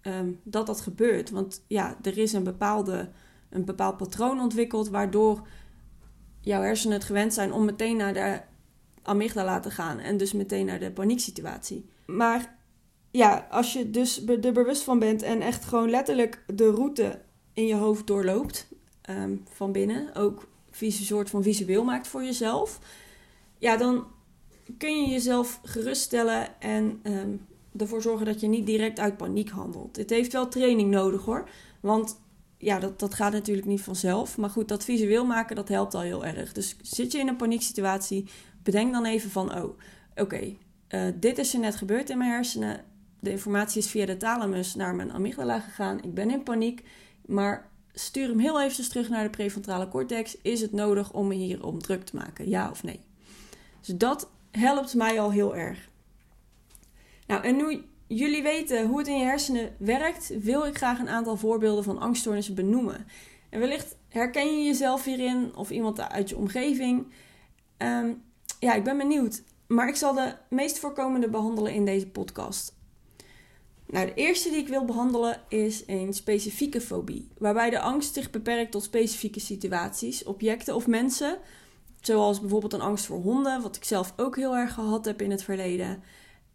ehm, 0.00 0.32
dat, 0.42 0.66
dat 0.66 0.80
gebeurt, 0.80 1.30
want 1.30 1.64
ja, 1.66 1.96
er 2.02 2.18
is 2.18 2.32
een, 2.32 2.44
bepaalde, 2.44 3.10
een 3.50 3.64
bepaald 3.64 3.96
patroon 3.96 4.40
ontwikkeld 4.40 4.88
waardoor 4.88 5.46
jouw 6.40 6.62
hersenen 6.62 6.96
het 6.96 7.06
gewend 7.06 7.34
zijn 7.34 7.52
om 7.52 7.64
meteen 7.64 7.96
naar 7.96 8.14
de 8.14 8.40
amygdala 9.02 9.60
te 9.60 9.70
gaan 9.70 9.98
en 9.98 10.16
dus 10.16 10.32
meteen 10.32 10.66
naar 10.66 10.78
de 10.78 10.90
panieksituatie. 10.90 11.88
Maar 12.06 12.58
ja, 13.10 13.46
als 13.50 13.72
je 13.72 13.90
dus 13.90 14.26
er 14.26 14.52
bewust 14.52 14.82
van 14.82 14.98
bent 14.98 15.22
en 15.22 15.40
echt 15.40 15.64
gewoon 15.64 15.90
letterlijk 15.90 16.44
de 16.54 16.70
route 16.70 17.20
in 17.52 17.66
je 17.66 17.74
hoofd 17.74 18.06
doorloopt 18.06 18.68
ehm, 19.02 19.36
van 19.44 19.72
binnen, 19.72 20.14
ook 20.14 20.48
een 20.80 20.92
soort 20.92 21.30
van 21.30 21.42
visueel 21.42 21.84
maakt 21.84 22.06
voor 22.06 22.24
jezelf, 22.24 22.78
ja, 23.58 23.76
dan 23.76 24.06
kun 24.78 25.00
je 25.00 25.10
jezelf 25.10 25.60
geruststellen 25.62 26.60
en 26.60 27.00
ehm, 27.02 27.30
ervoor 27.76 28.02
zorgen 28.02 28.26
dat 28.26 28.40
je 28.40 28.46
niet 28.46 28.66
direct 28.66 28.98
uit 28.98 29.16
paniek 29.16 29.50
handelt. 29.50 29.96
Het 29.96 30.10
heeft 30.10 30.32
wel 30.32 30.48
training 30.48 30.90
nodig 30.90 31.24
hoor, 31.24 31.48
want 31.80 32.20
ja, 32.58 32.78
dat, 32.78 32.98
dat 32.98 33.14
gaat 33.14 33.32
natuurlijk 33.32 33.66
niet 33.66 33.80
vanzelf. 33.80 34.36
Maar 34.36 34.50
goed, 34.50 34.68
dat 34.68 34.84
visueel 34.84 35.24
maken, 35.24 35.56
dat 35.56 35.68
helpt 35.68 35.94
al 35.94 36.00
heel 36.00 36.24
erg. 36.24 36.52
Dus 36.52 36.76
zit 36.82 37.12
je 37.12 37.18
in 37.18 37.28
een 37.28 37.36
panieksituatie, 37.36 38.28
bedenk 38.62 38.92
dan 38.92 39.04
even 39.04 39.30
van, 39.30 39.54
oh, 39.54 39.78
oké, 40.14 40.56
eh, 40.88 41.02
dit 41.14 41.38
is 41.38 41.54
er 41.54 41.60
net 41.60 41.76
gebeurd 41.76 42.10
in 42.10 42.18
mijn 42.18 42.30
hersenen 42.30 42.84
de 43.26 43.30
informatie 43.30 43.78
is 43.78 43.90
via 43.90 44.06
de 44.06 44.16
thalamus 44.16 44.74
naar 44.74 44.94
mijn 44.94 45.12
amygdala 45.12 45.60
gegaan. 45.60 46.02
Ik 46.02 46.14
ben 46.14 46.30
in 46.30 46.42
paniek, 46.42 46.82
maar 47.26 47.70
stuur 47.92 48.28
hem 48.28 48.38
heel 48.38 48.62
even 48.62 48.88
terug 48.88 49.08
naar 49.08 49.22
de 49.22 49.30
prefrontale 49.30 49.88
cortex. 49.88 50.36
Is 50.42 50.60
het 50.60 50.72
nodig 50.72 51.12
om 51.12 51.26
me 51.26 51.34
hierom 51.34 51.78
druk 51.78 52.04
te 52.04 52.16
maken? 52.16 52.48
Ja 52.48 52.70
of 52.70 52.82
nee? 52.82 53.00
Dus 53.80 53.96
dat 53.96 54.30
helpt 54.50 54.94
mij 54.94 55.20
al 55.20 55.32
heel 55.32 55.56
erg. 55.56 55.88
Nou, 57.26 57.44
en 57.44 57.56
nu 57.56 57.84
jullie 58.06 58.42
weten 58.42 58.86
hoe 58.86 58.98
het 58.98 59.08
in 59.08 59.18
je 59.18 59.24
hersenen 59.24 59.74
werkt, 59.78 60.32
wil 60.40 60.66
ik 60.66 60.76
graag 60.76 60.98
een 60.98 61.08
aantal 61.08 61.36
voorbeelden 61.36 61.84
van 61.84 61.98
angststoornissen 61.98 62.54
benoemen. 62.54 63.06
En 63.50 63.60
wellicht 63.60 63.96
herken 64.08 64.58
je 64.58 64.64
jezelf 64.64 65.04
hierin 65.04 65.56
of 65.56 65.70
iemand 65.70 66.00
uit 66.00 66.28
je 66.28 66.36
omgeving. 66.36 67.12
Ehm, 67.76 68.12
ja, 68.60 68.74
ik 68.74 68.84
ben 68.84 68.98
benieuwd. 68.98 69.42
Maar 69.66 69.88
ik 69.88 69.96
zal 69.96 70.14
de 70.14 70.34
meest 70.48 70.78
voorkomende 70.78 71.28
behandelen 71.28 71.72
in 71.72 71.84
deze 71.84 72.08
podcast. 72.08 72.74
Nou, 73.86 74.06
de 74.06 74.14
eerste 74.14 74.50
die 74.50 74.58
ik 74.58 74.68
wil 74.68 74.84
behandelen 74.84 75.40
is 75.48 75.82
een 75.86 76.14
specifieke 76.14 76.80
fobie, 76.80 77.28
waarbij 77.38 77.70
de 77.70 77.80
angst 77.80 78.14
zich 78.14 78.30
beperkt 78.30 78.70
tot 78.70 78.82
specifieke 78.82 79.40
situaties, 79.40 80.24
objecten 80.24 80.74
of 80.74 80.86
mensen, 80.86 81.38
zoals 82.00 82.40
bijvoorbeeld 82.40 82.72
een 82.72 82.80
angst 82.80 83.06
voor 83.06 83.20
honden, 83.20 83.62
wat 83.62 83.76
ik 83.76 83.84
zelf 83.84 84.12
ook 84.16 84.36
heel 84.36 84.56
erg 84.56 84.74
gehad 84.74 85.04
heb 85.04 85.22
in 85.22 85.30
het 85.30 85.42
verleden. 85.42 86.02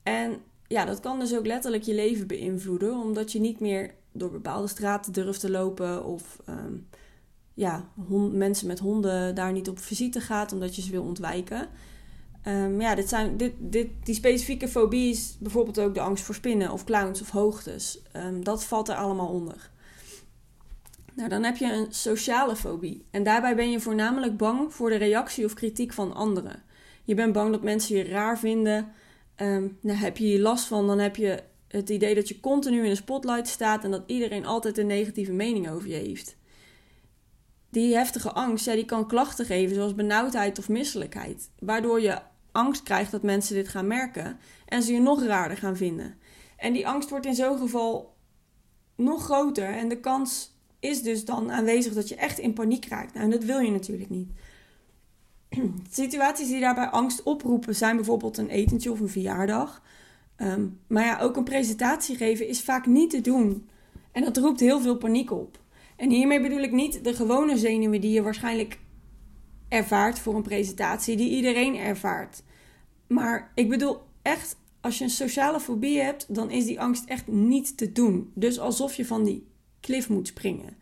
En 0.04 0.42
ja, 0.72 0.86
dat 0.86 1.00
kan 1.00 1.20
dus 1.20 1.36
ook 1.36 1.46
letterlijk 1.46 1.84
je 1.84 1.94
leven 1.94 2.28
beïnvloeden, 2.28 2.98
omdat 2.98 3.32
je 3.32 3.40
niet 3.40 3.60
meer 3.60 3.94
door 4.12 4.32
bepaalde 4.32 4.68
straten 4.68 5.14
durft 5.14 5.40
te 5.40 5.52
lopen 5.52 6.06
of 6.06 6.42
um, 6.50 6.88
ja, 7.54 7.90
mensen 8.32 8.68
met 8.68 8.80
honden 8.80 9.36
daar 9.36 9.52
niet 9.52 9.70
op 9.70 9.80
visite 9.80 10.22
gaat 10.22 10.54
omdat 10.54 10.76
je 10.76 10.82
ze 10.82 10.92
wil 10.92 11.04
ontwijken. 11.04 11.68
Um, 12.48 12.82
ja, 12.82 12.96
dit 12.96 13.10
zijn, 13.10 13.38
dit, 13.38 13.54
dit, 13.58 13.90
die 14.04 14.16
specifieke 14.16 14.68
fobies, 14.68 15.38
bijvoorbeeld 15.40 15.80
ook 15.80 15.94
de 15.94 16.02
angst 16.02 16.24
voor 16.24 16.36
spinnen 16.36 16.72
of 16.72 16.84
clowns 16.84 17.22
of 17.22 17.30
hoogtes, 17.30 18.02
um, 18.16 18.44
dat 18.44 18.64
valt 18.64 18.90
er 18.90 18.96
allemaal 18.96 19.28
onder. 19.28 19.70
Nou, 21.14 21.30
dan 21.30 21.44
heb 21.44 21.58
je 21.58 21.74
een 21.74 21.88
sociale 21.90 22.56
fobie. 22.56 23.06
En 23.12 23.24
daarbij 23.24 23.56
ben 23.56 23.72
je 23.72 23.80
voornamelijk 23.80 24.38
bang 24.38 24.74
voor 24.74 24.90
de 24.90 24.96
reactie 24.96 25.46
of 25.46 25.54
kritiek 25.54 25.94
van 25.94 26.14
anderen. 26.14 26.64
Je 27.04 27.16
bent 27.16 27.34
bang 27.34 27.52
dat 27.52 27.64
mensen 27.64 27.96
je 27.96 28.04
raar 28.04 28.40
vinden. 28.40 28.92
Um, 29.42 29.78
nou, 29.82 29.98
heb 29.98 30.18
je 30.18 30.24
hier 30.24 30.40
last 30.40 30.66
van, 30.66 30.88
dan 30.88 31.00
heb 31.00 31.16
je 31.16 31.44
het 31.68 31.90
idee 31.90 32.16
dat 32.16 32.28
je 32.28 32.40
continu 32.40 32.84
in 32.84 32.90
de 32.90 32.96
spotlight 32.96 33.48
staat 33.48 33.84
en 33.84 33.92
dat 33.92 34.04
iedereen 34.06 34.46
altijd 34.46 34.78
een 34.78 34.88
negatieve 34.88 35.32
mening 35.32 35.70
over 35.70 35.88
je 35.88 35.96
heeft. 35.96 36.36
Die 37.70 37.96
heftige 37.96 38.32
angst, 38.32 38.66
ja, 38.66 38.74
die 38.74 38.86
kan 38.86 39.08
klachten 39.08 39.46
geven 39.46 39.76
zoals 39.76 39.96
benauwdheid 39.96 40.60
of 40.60 40.70
misselijkheid, 40.70 41.50
waardoor 41.60 42.02
je 42.02 42.22
angst 42.52 42.84
krijgt 42.84 43.12
dat 43.12 43.24
mensen 43.24 43.56
dit 43.56 43.68
gaan 43.68 43.88
merken 43.88 44.40
en 44.66 44.84
ze 44.84 44.94
je 44.94 45.00
nog 45.00 45.24
raarder 45.24 45.58
gaan 45.58 45.78
vinden. 45.78 46.16
En 46.58 46.74
die 46.74 46.88
angst 46.88 47.10
wordt 47.10 47.26
in 47.26 47.36
zo'n 47.36 47.58
geval 47.58 48.16
nog 48.96 49.24
groter 49.24 49.70
en 49.70 49.90
de 49.90 50.00
kans 50.00 50.52
is 50.80 51.02
dus 51.02 51.26
dan 51.26 51.52
aanwezig 51.52 51.94
dat 51.94 52.10
je 52.10 52.16
echt 52.16 52.40
in 52.40 52.54
paniek 52.54 52.86
raakt. 52.86 53.14
Nou, 53.14 53.26
en 53.26 53.32
dat 53.32 53.44
wil 53.44 53.60
je 53.60 53.72
natuurlijk 53.72 54.10
niet. 54.10 54.30
Situaties 55.90 56.48
die 56.48 56.60
daarbij 56.60 56.88
angst 56.88 57.24
oproepen 57.24 57.76
zijn 57.76 57.96
bijvoorbeeld 57.96 58.38
een 58.38 58.50
etentje 58.50 58.92
of 58.92 59.00
een 59.00 59.10
verjaardag. 59.10 59.82
Ehm, 60.36 60.68
maar 60.88 61.06
ja, 61.06 61.20
ook 61.20 61.38
een 61.38 61.44
presentatie 61.44 62.16
geven 62.16 62.48
is 62.48 62.62
vaak 62.62 62.86
niet 62.86 63.10
te 63.10 63.22
doen. 63.22 63.70
En 64.12 64.24
dat 64.24 64.38
roept 64.38 64.60
heel 64.60 64.82
veel 64.82 64.98
paniek 64.98 65.32
op. 65.32 65.60
En 65.96 66.10
hiermee 66.10 66.42
bedoel 66.42 66.62
ik 66.62 66.72
niet 66.72 67.04
de 67.04 67.14
gewone 67.14 67.58
zenuwen 67.58 68.02
die 68.02 68.12
je 68.12 68.22
waarschijnlijk 68.22 68.80
ervaart 69.68 70.20
voor 70.20 70.36
een 70.36 70.42
presentatie 70.42 71.18
die 71.18 71.30
iedereen 71.30 71.76
ervaart. 71.76 72.44
Maar 73.08 73.52
ik 73.56 73.70
bedoel 73.70 73.98
echt, 74.22 74.56
als 74.82 74.98
je 74.98 75.04
een 75.04 75.10
sociale 75.10 75.60
fobie 75.60 76.02
hebt, 76.02 76.36
dan 76.36 76.50
is 76.50 76.66
die 76.66 76.82
angst 76.82 77.06
echt 77.06 77.28
niet 77.28 77.78
te 77.78 77.92
doen. 77.92 78.32
Dus 78.36 78.60
alsof 78.60 78.94
je 78.94 79.06
van 79.06 79.24
die 79.24 79.48
klif 79.80 80.10
moet 80.10 80.28
springen. 80.28 80.78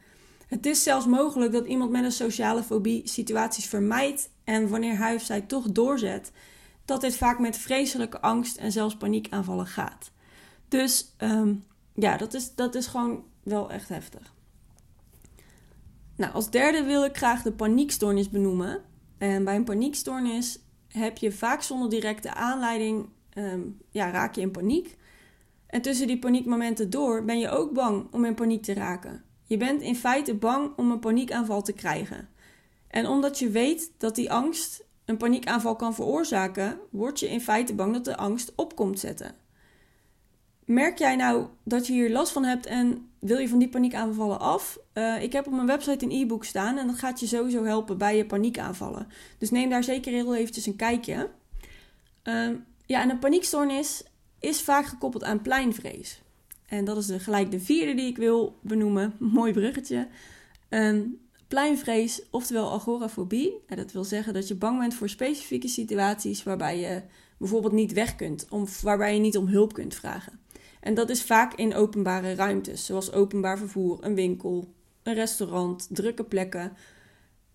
Het 0.48 0.66
is 0.66 0.84
zelfs 0.84 1.06
mogelijk 1.06 1.52
dat 1.52 1.66
iemand 1.66 1.92
met 1.92 2.04
een 2.04 2.12
sociale 2.12 2.64
fobie 2.64 3.02
situaties 3.08 3.66
vermijdt 3.66 4.30
en 4.50 4.70
wanneer 4.70 4.98
hij 4.98 5.16
of 5.16 5.22
zij 5.22 5.42
toch 5.42 5.72
doorzet, 5.72 6.32
dat 6.86 7.02
dit 7.02 7.16
vaak 7.16 7.40
met 7.40 7.58
vreselijke 7.58 8.22
angst 8.22 8.58
en 8.58 8.72
zelfs 8.72 8.98
paniekaanvallen 8.98 9.68
gaat. 9.68 10.12
Dus 10.68 11.14
ehm, 11.18 11.54
ja, 11.94 12.18
dat 12.18 12.34
is, 12.34 12.56
dat 12.56 12.76
is 12.76 12.88
gewoon 12.88 13.24
wel 13.44 13.72
echt 13.72 13.90
heftig. 13.90 14.34
Nou, 16.16 16.34
als 16.34 16.50
derde 16.50 16.84
wil 16.84 17.04
ik 17.04 17.18
graag 17.18 17.42
de 17.42 17.52
paniekstoornis 17.52 18.30
benoemen. 18.30 18.82
En 19.18 19.44
bij 19.44 19.56
een 19.56 19.64
paniekstoornis 19.64 20.60
heb 20.88 21.18
je 21.18 21.32
vaak 21.32 21.62
zonder 21.62 21.90
directe 21.90 22.34
aanleiding, 22.34 23.10
ehm, 23.30 23.62
ja, 23.90 24.10
raak 24.12 24.36
je 24.36 24.42
in 24.42 24.52
paniek. 24.52 24.98
En 25.68 25.82
tussen 25.82 26.08
die 26.08 26.20
paniekmomenten 26.20 26.90
door 26.90 27.26
ben 27.26 27.40
je 27.40 27.50
ook 27.50 27.74
bang 27.74 28.08
om 28.12 28.26
in 28.26 28.36
paniek 28.36 28.64
te 28.64 28.74
raken. 28.74 29.24
Je 29.44 29.58
bent 29.58 29.82
in 29.82 29.96
feite 29.96 30.34
bang 30.36 30.72
om 30.78 30.92
een 30.92 31.00
paniekaanval 31.00 31.62
te 31.62 31.74
krijgen. 31.74 32.30
En 32.90 33.08
omdat 33.08 33.40
je 33.40 33.50
weet 33.50 33.92
dat 33.98 34.16
die 34.16 34.32
angst 34.32 34.84
een 35.06 35.18
paniekaanval 35.18 35.76
kan 35.76 35.96
veroorzaken, 35.96 36.80
word 36.90 37.20
je 37.20 37.30
in 37.30 37.42
feite 37.42 37.74
bang 37.74 37.94
dat 37.94 38.06
de 38.06 38.18
angst 38.18 38.52
op 38.56 38.76
komt 38.76 39.00
zetten. 39.00 39.36
Merk 40.66 40.98
jij 40.98 41.16
nou 41.16 41.48
dat 41.64 41.88
je 41.88 41.94
hier 41.94 42.12
last 42.12 42.32
van 42.32 42.44
hebt 42.44 42.66
en 42.66 43.10
wil 43.20 43.38
je 43.38 43.50
van 43.50 43.60
die 43.60 43.70
paniekaanvallen 43.70 44.40
af? 44.40 44.80
Uh, 44.94 45.24
ik 45.24 45.34
heb 45.34 45.48
op 45.48 45.54
mijn 45.54 45.68
website 45.68 46.06
een 46.06 46.12
e-book 46.12 46.46
staan 46.46 46.78
en 46.78 46.88
dat 46.88 47.00
gaat 47.00 47.20
je 47.20 47.28
sowieso 47.28 47.64
helpen 47.64 47.98
bij 47.98 48.18
je 48.18 48.26
paniekaanvallen. 48.26 49.08
Dus 49.38 49.52
neem 49.52 49.70
daar 49.70 49.84
zeker 49.84 50.12
heel 50.12 50.36
eventjes 50.36 50.66
een 50.66 50.76
kijkje. 50.76 51.30
Uh, 52.24 52.50
ja, 52.86 53.02
en 53.02 53.10
een 53.10 53.20
paniekstoornis 53.20 54.04
is 54.40 54.62
vaak 54.62 54.86
gekoppeld 54.86 55.24
aan 55.24 55.42
pleinvrees. 55.42 56.22
En 56.66 56.86
dat 56.86 56.98
is 56.98 57.06
de, 57.06 57.20
gelijk 57.20 57.52
de 57.52 57.60
vierde 57.60 57.94
die 57.94 58.08
ik 58.08 58.18
wil 58.18 58.60
benoemen. 58.62 59.16
Mooi 59.40 59.54
bruggetje. 59.54 60.08
Uh, 60.70 61.02
pleinvrees, 61.50 62.22
oftewel 62.30 62.72
agorafobie. 62.72 63.64
En 63.68 63.78
dat 63.78 63.92
wil 63.92 64.04
zeggen 64.04 64.34
dat 64.34 64.48
je 64.48 64.56
bang 64.56 64.80
bent 64.80 64.94
voor 64.94 65.10
specifieke 65.10 65.68
situaties 65.68 66.44
waarbij 66.44 66.80
je 66.80 67.02
bijvoorbeeld 67.38 67.74
niet 67.74 67.94
weg 67.94 68.16
kunt, 68.16 68.46
of 68.50 68.82
waarbij 68.82 69.14
je 69.14 69.20
niet 69.20 69.38
om 69.38 69.48
hulp 69.48 69.74
kunt 69.74 69.96
vragen. 69.96 70.40
En 70.80 70.94
dat 70.94 71.10
is 71.10 71.24
vaak 71.24 71.54
in 71.54 71.76
openbare 71.76 72.34
ruimtes, 72.34 72.86
zoals 72.86 73.12
openbaar 73.12 73.58
vervoer, 73.58 73.98
een 74.02 74.16
winkel, 74.16 74.74
een 75.04 75.14
restaurant, 75.14 75.88
drukke 75.92 76.24
plekken. 76.24 76.74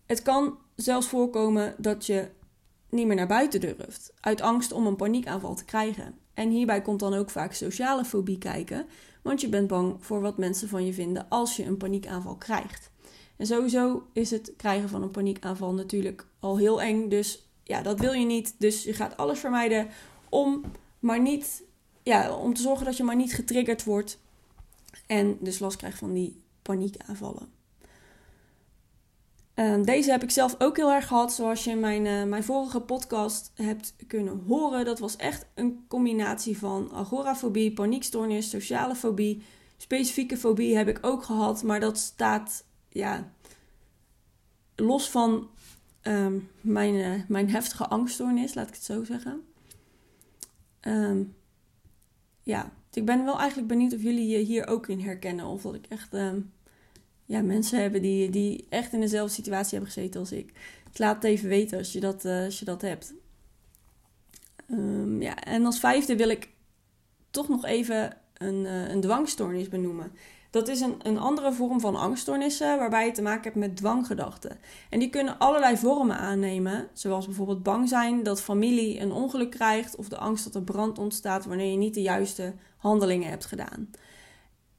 Het 0.06 0.22
kan 0.22 0.58
zelfs 0.76 1.06
voorkomen 1.06 1.74
dat 1.78 2.06
je 2.06 2.28
niet 2.90 3.06
meer 3.06 3.16
naar 3.16 3.26
buiten 3.26 3.60
durft, 3.60 4.12
uit 4.20 4.40
angst 4.40 4.72
om 4.72 4.86
een 4.86 4.96
paniekaanval 4.96 5.54
te 5.54 5.64
krijgen. 5.64 6.18
En 6.34 6.50
hierbij 6.50 6.82
komt 6.82 7.00
dan 7.00 7.14
ook 7.14 7.30
vaak 7.30 7.52
sociale 7.52 8.04
fobie 8.04 8.38
kijken, 8.38 8.86
want 9.22 9.40
je 9.40 9.48
bent 9.48 9.68
bang 9.68 9.96
voor 10.00 10.20
wat 10.20 10.38
mensen 10.38 10.68
van 10.68 10.86
je 10.86 10.92
vinden 10.92 11.28
als 11.28 11.56
je 11.56 11.64
een 11.64 11.76
paniekaanval 11.76 12.36
krijgt. 12.36 12.92
En 13.36 13.46
sowieso 13.46 14.06
is 14.12 14.30
het 14.30 14.52
krijgen 14.56 14.88
van 14.88 15.02
een 15.02 15.10
paniekaanval 15.10 15.72
natuurlijk 15.72 16.26
al 16.40 16.58
heel 16.58 16.82
eng, 16.82 17.08
dus 17.08 17.48
ja, 17.62 17.82
dat 17.82 18.00
wil 18.00 18.12
je 18.12 18.26
niet. 18.26 18.54
Dus 18.58 18.84
je 18.84 18.92
gaat 18.92 19.16
alles 19.16 19.38
vermijden 19.38 19.88
om 20.28 20.62
maar 20.98 21.20
niet 21.20 21.62
ja, 22.02 22.36
om 22.36 22.54
te 22.54 22.62
zorgen 22.62 22.84
dat 22.84 22.96
je 22.96 23.02
maar 23.02 23.16
niet 23.16 23.34
getriggerd 23.34 23.84
wordt 23.84 24.18
en 25.06 25.36
dus 25.40 25.58
last 25.58 25.76
krijgt 25.76 25.98
van 25.98 26.12
die 26.12 26.42
paniekaanvallen. 26.62 27.52
Ehm, 29.54 29.82
deze 29.82 30.10
heb 30.10 30.22
ik 30.22 30.30
zelf 30.30 30.54
ook 30.58 30.76
heel 30.76 30.92
erg 30.92 31.06
gehad, 31.06 31.32
zoals 31.32 31.64
je 31.64 31.70
in 31.70 31.80
mijn, 31.80 32.04
uh, 32.04 32.24
mijn 32.24 32.44
vorige 32.44 32.80
podcast 32.80 33.50
hebt 33.54 33.94
kunnen 34.06 34.42
horen. 34.46 34.84
Dat 34.84 34.98
was 34.98 35.16
echt 35.16 35.46
een 35.54 35.84
combinatie 35.88 36.58
van 36.58 36.90
agorafobie, 36.92 37.72
paniekstoornis, 37.72 38.50
sociale 38.50 38.94
fobie. 38.94 39.42
Specifieke 39.76 40.36
fobie 40.36 40.76
heb 40.76 40.88
ik 40.88 40.98
ook 41.00 41.22
gehad, 41.22 41.62
maar 41.62 41.80
dat 41.80 41.98
staat 41.98 42.64
ja, 42.94 43.32
los 44.74 45.10
van 45.10 45.48
Ehm, 46.04 46.38
mijn, 46.60 46.94
uh, 46.94 47.22
mijn 47.28 47.50
heftige 47.50 47.86
angststoornis, 47.86 48.54
laat 48.54 48.68
ik 48.68 48.74
het 48.74 48.84
zo 48.84 49.04
zeggen. 49.04 49.44
Um, 50.80 51.34
ja, 52.42 52.72
ik 52.92 53.04
ben 53.04 53.24
wel 53.24 53.38
eigenlijk 53.38 53.68
benieuwd 53.68 53.94
of 53.94 54.02
jullie 54.02 54.28
je 54.28 54.38
hier 54.38 54.66
ook 54.66 54.88
in 54.88 55.00
herkennen. 55.00 55.46
Of 55.46 55.62
dat 55.62 55.74
ik 55.74 55.86
echt 55.88 56.14
um, 56.14 56.52
ja, 57.24 57.42
mensen 57.42 57.80
hebben 57.80 58.02
die, 58.02 58.30
die 58.30 58.66
echt 58.68 58.92
in 58.92 59.00
dezelfde 59.00 59.34
situatie 59.34 59.70
hebben 59.70 59.92
gezeten 59.92 60.20
als 60.20 60.32
ik. 60.32 60.52
Dus 60.88 60.98
laat 60.98 61.14
het 61.14 61.24
even 61.24 61.48
weten 61.48 61.78
als 61.78 61.92
je 61.92 62.00
dat, 62.00 62.24
uh, 62.24 62.44
als 62.44 62.58
je 62.58 62.64
dat 62.64 62.82
hebt. 62.82 63.14
ja, 65.18 65.42
en 65.42 65.64
als 65.64 65.80
vijfde 65.80 66.16
wil 66.16 66.28
ik 66.28 66.48
toch 67.30 67.48
nog 67.48 67.64
even 67.64 68.16
een, 68.34 68.64
uh, 68.64 68.88
een 68.88 69.00
dwangstoornis 69.00 69.68
benoemen. 69.68 70.12
Dat 70.54 70.68
is 70.68 70.80
een, 70.80 70.94
een 71.02 71.18
andere 71.18 71.52
vorm 71.52 71.80
van 71.80 71.96
angststoornissen 71.96 72.78
waarbij 72.78 73.06
je 73.06 73.12
te 73.12 73.22
maken 73.22 73.42
hebt 73.42 73.54
met 73.54 73.76
dwanggedachten. 73.76 74.58
En 74.90 74.98
die 74.98 75.10
kunnen 75.10 75.38
allerlei 75.38 75.76
vormen 75.76 76.18
aannemen, 76.18 76.88
zoals 76.92 77.26
bijvoorbeeld 77.26 77.62
bang 77.62 77.88
zijn 77.88 78.22
dat 78.22 78.42
familie 78.42 79.00
een 79.00 79.12
ongeluk 79.12 79.50
krijgt 79.50 79.96
of 79.96 80.08
de 80.08 80.16
angst 80.16 80.44
dat 80.44 80.54
er 80.54 80.62
brand 80.62 80.98
ontstaat 80.98 81.44
wanneer 81.44 81.70
je 81.70 81.76
niet 81.76 81.94
de 81.94 82.02
juiste 82.02 82.54
handelingen 82.76 83.28
hebt 83.28 83.46
gedaan. 83.46 83.90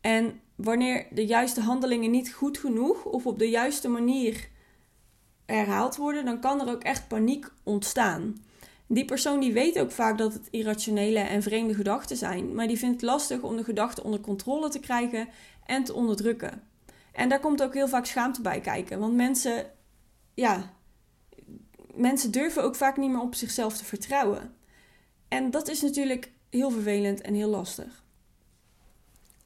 En 0.02 0.40
wanneer 0.56 1.08
de 1.12 1.26
juiste 1.26 1.62
handelingen 1.62 2.12
niet 2.12 2.34
goed 2.34 2.58
genoeg 2.58 3.06
of 3.06 3.26
op 3.26 3.40
de 3.40 3.50
juiste 3.50 3.88
manier 3.88 4.50
herhaald 5.46 5.96
worden, 5.96 6.26
dan 6.26 6.40
kan 6.40 6.62
er 6.62 6.74
ook 6.74 6.84
echt 6.84 7.08
paniek 7.08 7.52
ontstaan. 7.64 8.36
Die 8.88 9.06
persoon 9.06 9.40
die 9.40 9.54
weet 9.54 9.80
ook 9.80 9.92
vaak 9.92 10.18
dat 10.18 10.34
het 10.34 10.48
irrationele 10.52 11.20
en 11.20 11.42
vreemde 11.42 11.74
gedachten 11.74 12.18
zijn, 12.18 12.56
maar 12.56 12.68
die 12.68 12.78
vindt 12.78 13.02
het 13.02 13.10
lastig 13.10 13.42
om 13.42 13.56
de 13.58 13.64
gedachten 13.64 14.04
onder 14.04 14.20
controle 14.20 14.70
te 14.70 14.80
krijgen 14.80 15.28
en 15.66 15.84
te 15.84 15.94
onderdrukken. 15.94 16.62
En 17.12 17.30
daar 17.30 17.40
komt 17.40 17.64
ook 17.64 17.74
heel 17.74 17.88
vaak 17.88 18.06
schaamte 18.06 18.42
bij 18.42 18.62
kijken, 18.62 19.00
want 19.00 19.16
mensen, 19.16 19.72
ja, 20.34 20.74
mensen 21.94 22.32
durven 22.32 22.64
ook 22.64 22.76
vaak 22.76 22.98
niet 22.98 23.10
meer 23.10 23.22
op 23.22 23.36
zichzelf 23.36 23.78
te 23.78 23.86
vertrouwen. 23.86 24.56
En 25.28 25.52
dat 25.52 25.68
is 25.68 25.82
natuurlijk 25.82 26.32
heel 26.50 26.72
vervelend 26.72 27.22
en 27.22 27.34
heel 27.34 27.50
lastig. 27.50 28.04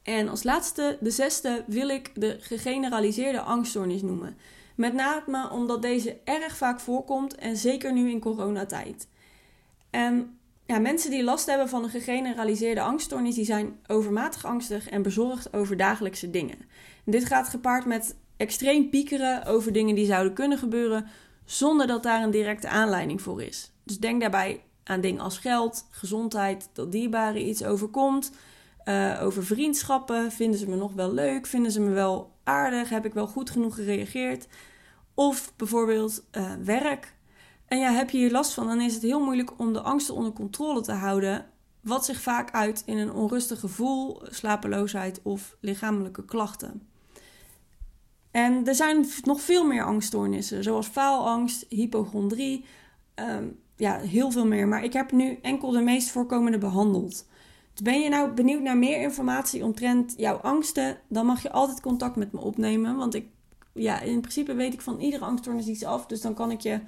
En 0.02 0.28
als 0.28 0.42
laatste, 0.42 0.98
de 1.00 1.10
zesde, 1.10 1.64
wil 1.66 1.88
ik 1.88 2.10
de 2.14 2.36
gegeneraliseerde 2.40 3.40
angststoornis 3.40 4.02
noemen. 4.02 4.36
Met 4.76 4.92
name 4.92 5.50
omdat 5.50 5.82
deze 5.82 6.20
erg 6.24 6.56
vaak 6.56 6.80
voorkomt 6.80 7.34
en 7.34 7.56
zeker 7.56 7.92
nu 7.92 8.10
in 8.10 8.20
coronatijd. 8.20 9.08
En 9.90 10.39
ja, 10.70 10.78
mensen 10.78 11.10
die 11.10 11.24
last 11.24 11.46
hebben 11.46 11.68
van 11.68 11.82
een 11.82 11.90
gegeneraliseerde 11.90 12.80
angststoornis, 12.80 13.34
die 13.34 13.44
zijn 13.44 13.78
overmatig 13.86 14.44
angstig 14.44 14.88
en 14.88 15.02
bezorgd 15.02 15.52
over 15.52 15.76
dagelijkse 15.76 16.30
dingen. 16.30 16.58
dit 17.04 17.24
gaat 17.24 17.48
gepaard 17.48 17.86
met 17.86 18.16
extreem 18.36 18.90
piekeren 18.90 19.44
over 19.44 19.72
dingen 19.72 19.94
die 19.94 20.06
zouden 20.06 20.32
kunnen 20.32 20.58
gebeuren, 20.58 21.06
zonder 21.44 21.86
dat 21.86 22.02
daar 22.02 22.22
een 22.22 22.30
directe 22.30 22.68
aanleiding 22.68 23.22
voor 23.22 23.42
is. 23.42 23.72
Dus 23.84 23.98
denk 23.98 24.20
daarbij 24.20 24.62
aan 24.84 25.00
dingen 25.00 25.20
als 25.20 25.38
geld, 25.38 25.86
gezondheid, 25.90 26.68
dat 26.72 26.92
dierbaren 26.92 27.48
iets 27.48 27.64
overkomt, 27.64 28.32
uh, 28.84 29.20
over 29.22 29.44
vriendschappen. 29.44 30.32
Vinden 30.32 30.58
ze 30.58 30.68
me 30.68 30.76
nog 30.76 30.92
wel 30.92 31.12
leuk? 31.12 31.46
Vinden 31.46 31.72
ze 31.72 31.80
me 31.80 31.90
wel 31.90 32.32
aardig? 32.44 32.88
Heb 32.88 33.04
ik 33.04 33.14
wel 33.14 33.26
goed 33.26 33.50
genoeg 33.50 33.74
gereageerd? 33.74 34.46
Of 35.14 35.52
bijvoorbeeld 35.56 36.24
uh, 36.32 36.52
werk 36.64 37.14
en 37.70 37.78
ja, 37.78 37.92
heb 37.92 38.10
je 38.10 38.18
hier 38.18 38.30
last 38.30 38.54
van, 38.54 38.66
dan 38.66 38.80
is 38.80 38.94
het 38.94 39.02
heel 39.02 39.24
moeilijk 39.24 39.58
om 39.58 39.72
de 39.72 39.80
angsten 39.80 40.14
onder 40.14 40.32
controle 40.32 40.80
te 40.80 40.92
houden. 40.92 41.46
Wat 41.80 42.04
zich 42.04 42.20
vaak 42.20 42.50
uit 42.50 42.82
in 42.86 42.98
een 42.98 43.12
onrustig 43.12 43.60
gevoel, 43.60 44.22
slapeloosheid 44.24 45.20
of 45.22 45.56
lichamelijke 45.60 46.24
klachten. 46.24 46.82
En 48.30 48.66
er 48.66 48.74
zijn 48.74 49.06
nog 49.22 49.40
veel 49.40 49.66
meer 49.66 49.84
angststoornissen, 49.84 50.62
zoals 50.62 50.86
faalangst, 50.86 51.66
hypochondrie. 51.68 52.64
Ehm, 53.14 53.48
ja, 53.76 53.98
heel 53.98 54.30
veel 54.30 54.46
meer. 54.46 54.68
Maar 54.68 54.84
ik 54.84 54.92
heb 54.92 55.12
nu 55.12 55.38
enkel 55.42 55.70
de 55.70 55.80
meest 55.80 56.10
voorkomende 56.10 56.58
behandeld. 56.58 57.26
Dus 57.72 57.82
ben 57.82 58.00
je 58.00 58.08
nou 58.08 58.30
benieuwd 58.30 58.62
naar 58.62 58.76
meer 58.78 59.00
informatie 59.00 59.64
omtrent 59.64 60.14
jouw 60.16 60.36
angsten, 60.36 60.98
dan 61.08 61.26
mag 61.26 61.42
je 61.42 61.52
altijd 61.52 61.80
contact 61.80 62.16
met 62.16 62.32
me 62.32 62.40
opnemen. 62.40 62.96
Want 62.96 63.14
ik, 63.14 63.26
ja, 63.72 64.00
in 64.00 64.20
principe 64.20 64.54
weet 64.54 64.74
ik 64.74 64.80
van 64.80 65.00
iedere 65.00 65.24
angststoornis 65.24 65.66
iets 65.66 65.84
af. 65.84 66.06
Dus 66.06 66.20
dan 66.20 66.34
kan 66.34 66.50
ik 66.50 66.60
je 66.60 66.80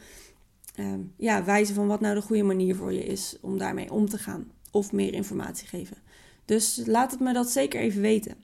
uh, 0.74 0.94
ja, 1.16 1.44
wijzen 1.44 1.74
van 1.74 1.86
wat 1.86 2.00
nou 2.00 2.14
de 2.14 2.22
goede 2.22 2.42
manier 2.42 2.76
voor 2.76 2.92
je 2.92 3.04
is 3.04 3.36
om 3.40 3.58
daarmee 3.58 3.92
om 3.92 4.08
te 4.08 4.18
gaan. 4.18 4.50
Of 4.70 4.92
meer 4.92 5.12
informatie 5.12 5.68
geven. 5.68 5.96
Dus 6.44 6.82
laat 6.86 7.10
het 7.10 7.20
me 7.20 7.32
dat 7.32 7.50
zeker 7.50 7.80
even 7.80 8.00
weten. 8.00 8.36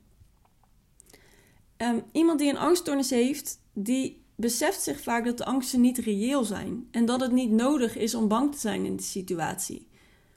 Um, 1.77 2.03
iemand 2.13 2.39
die 2.39 2.51
een 2.51 2.59
angststoornis 2.59 3.11
heeft, 3.11 3.61
die 3.73 4.25
beseft 4.35 4.83
zich 4.83 5.01
vaak 5.01 5.25
dat 5.25 5.39
de 5.39 5.45
angsten 5.45 5.81
niet 5.81 5.99
reëel 5.99 6.45
zijn. 6.45 6.89
En 6.91 7.05
dat 7.05 7.21
het 7.21 7.33
niet 7.33 7.51
nodig 7.51 7.97
is 7.97 8.15
om 8.15 8.29
bang 8.29 8.53
te 8.53 8.59
zijn 8.59 8.85
in 8.85 8.97
die 8.97 9.07
situatie. 9.07 9.89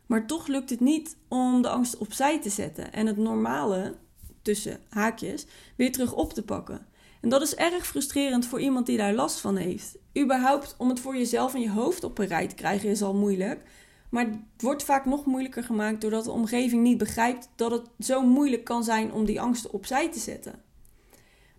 Maar 0.06 0.27
toch 0.27 0.47
lukt 0.47 0.69
het 0.69 0.80
niet 0.80 1.17
om 1.27 1.62
de 1.62 1.69
angst 1.69 1.97
opzij 1.97 2.41
te 2.41 2.49
zetten 2.49 2.93
en 2.93 3.08
het 3.08 3.17
normale, 3.17 3.95
tussen 4.41 4.80
haakjes, 4.89 5.45
weer 5.75 5.91
terug 5.91 6.13
op 6.13 6.34
te 6.34 6.43
pakken. 6.43 6.86
En 7.21 7.29
dat 7.29 7.41
is 7.41 7.55
erg 7.55 7.88
frustrerend 7.88 8.45
voor 8.45 8.62
iemand 8.62 8.86
die 8.86 8.97
daar 8.97 9.13
last 9.13 9.39
van 9.39 9.55
heeft. 9.55 9.97
Überhaupt 10.17 10.75
om 10.77 10.89
het 10.89 10.99
voor 10.99 11.17
jezelf 11.17 11.53
en 11.53 11.62
je 11.62 11.69
hoofd 11.69 12.03
op 12.03 12.17
een 12.17 12.27
rij 12.27 12.47
te 12.47 12.55
krijgen 12.55 12.89
is 12.89 13.01
al 13.01 13.13
moeilijk. 13.13 13.69
Maar 14.10 14.25
het 14.25 14.62
wordt 14.62 14.84
vaak 14.84 15.05
nog 15.05 15.25
moeilijker 15.25 15.63
gemaakt 15.63 16.01
doordat 16.01 16.23
de 16.23 16.31
omgeving 16.31 16.84
niet 16.84 16.97
begrijpt 16.97 17.49
dat 17.55 17.71
het 17.71 17.89
zo 17.99 18.21
moeilijk 18.21 18.63
kan 18.63 18.84
zijn 18.84 19.12
om 19.12 19.25
die 19.25 19.41
angsten 19.41 19.73
opzij 19.73 20.12
te 20.12 20.19
zetten. 20.19 20.62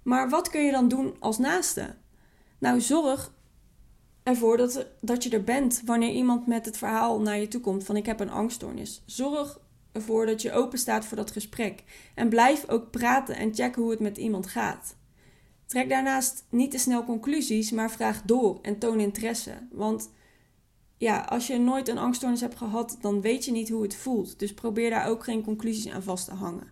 Maar 0.03 0.29
wat 0.29 0.51
kun 0.51 0.65
je 0.65 0.73
dan 0.73 0.89
doen 0.89 1.17
als 1.19 1.39
naaste? 1.39 1.95
Nou, 2.59 2.81
zorg 2.81 3.33
ervoor 4.23 4.57
dat, 4.57 4.87
dat 5.01 5.23
je 5.23 5.31
er 5.31 5.45
bent 5.45 5.83
wanneer 5.85 6.13
iemand 6.13 6.47
met 6.47 6.65
het 6.65 6.79
verhaal 6.79 7.21
naar 7.21 7.39
je 7.39 7.49
toe 7.49 7.61
komt 7.61 7.85
van 7.85 7.97
ik 7.97 8.07
heb 8.07 8.21
een 8.21 8.31
angststoornis. 8.31 9.03
Zorg 9.07 9.61
ervoor 9.93 10.27
dat 10.27 10.43
je 10.43 10.53
open 10.53 10.79
staat 10.79 11.05
voor 11.05 11.17
dat 11.17 11.31
gesprek. 11.31 11.83
En 12.15 12.29
blijf 12.29 12.69
ook 12.69 12.91
praten 12.91 13.37
en 13.37 13.55
checken 13.55 13.83
hoe 13.83 13.91
het 13.91 14.01
met 14.01 14.17
iemand 14.17 14.47
gaat. 14.47 14.97
Trek 15.73 15.89
daarnaast 15.89 16.45
niet 16.49 16.71
te 16.71 16.79
snel 16.79 17.05
conclusies, 17.05 17.71
maar 17.71 17.91
vraag 17.91 18.23
door 18.23 18.59
en 18.63 18.79
toon 18.79 19.01
interesse. 19.01 19.53
Want 19.71 20.11
ja, 20.97 21.21
als 21.21 21.47
je 21.47 21.59
nooit 21.59 21.89
een 21.89 21.99
angststoornis 21.99 22.41
hebt 22.41 22.57
gehad, 22.57 22.97
dan 23.01 23.21
weet 23.21 23.45
je 23.45 23.53
niet 23.53 23.69
hoe 23.69 23.83
het 23.83 23.95
voelt. 23.95 24.39
Dus 24.39 24.55
probeer 24.55 24.91
daar 24.91 25.09
ook 25.09 25.25
geen 25.25 25.43
conclusies 25.43 25.93
aan 25.93 26.03
vast 26.03 26.25
te 26.25 26.35
hangen. 26.35 26.69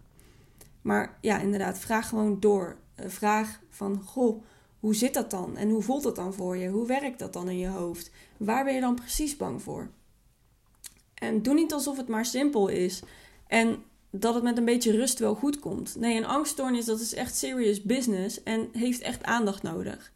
Maar 0.82 1.18
ja, 1.20 1.38
inderdaad, 1.38 1.78
vraag 1.78 2.08
gewoon 2.08 2.40
door. 2.40 2.76
Eh, 2.94 3.08
vraag 3.08 3.60
van, 3.68 4.02
goh, 4.02 4.42
hoe 4.80 4.94
zit 4.94 5.14
dat 5.14 5.30
dan? 5.30 5.56
En 5.56 5.70
hoe 5.70 5.82
voelt 5.82 6.02
dat 6.02 6.16
dan 6.16 6.34
voor 6.34 6.56
je? 6.56 6.68
Hoe 6.68 6.86
werkt 6.86 7.18
dat 7.18 7.32
dan 7.32 7.48
in 7.48 7.58
je 7.58 7.68
hoofd? 7.68 8.10
Waar 8.36 8.64
ben 8.64 8.74
je 8.74 8.80
dan 8.80 8.94
precies 8.94 9.36
bang 9.36 9.62
voor? 9.62 9.90
En 11.14 11.42
doe 11.42 11.54
niet 11.54 11.72
alsof 11.72 11.96
het 11.96 12.08
maar 12.08 12.26
simpel 12.26 12.68
is. 12.68 13.02
En 13.46 13.84
dat 14.10 14.34
het 14.34 14.42
met 14.42 14.58
een 14.58 14.64
beetje 14.64 14.92
rust 14.92 15.18
wel 15.18 15.34
goed 15.34 15.58
komt. 15.58 15.96
Nee, 15.98 16.16
een 16.16 16.26
angststoornis 16.26 16.84
dat 16.84 17.00
is 17.00 17.14
echt 17.14 17.36
serious 17.36 17.82
business 17.82 18.42
en 18.42 18.68
heeft 18.72 19.00
echt 19.00 19.24
aandacht 19.24 19.62
nodig. 19.62 20.12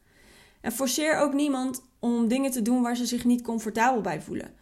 En 0.60 0.72
forceer 0.72 1.18
ook 1.18 1.32
niemand 1.32 1.82
om 1.98 2.28
dingen 2.28 2.50
te 2.50 2.62
doen 2.62 2.82
waar 2.82 2.96
ze 2.96 3.06
zich 3.06 3.24
niet 3.24 3.42
comfortabel 3.42 4.00
bij 4.00 4.20
voelen. 4.20 4.54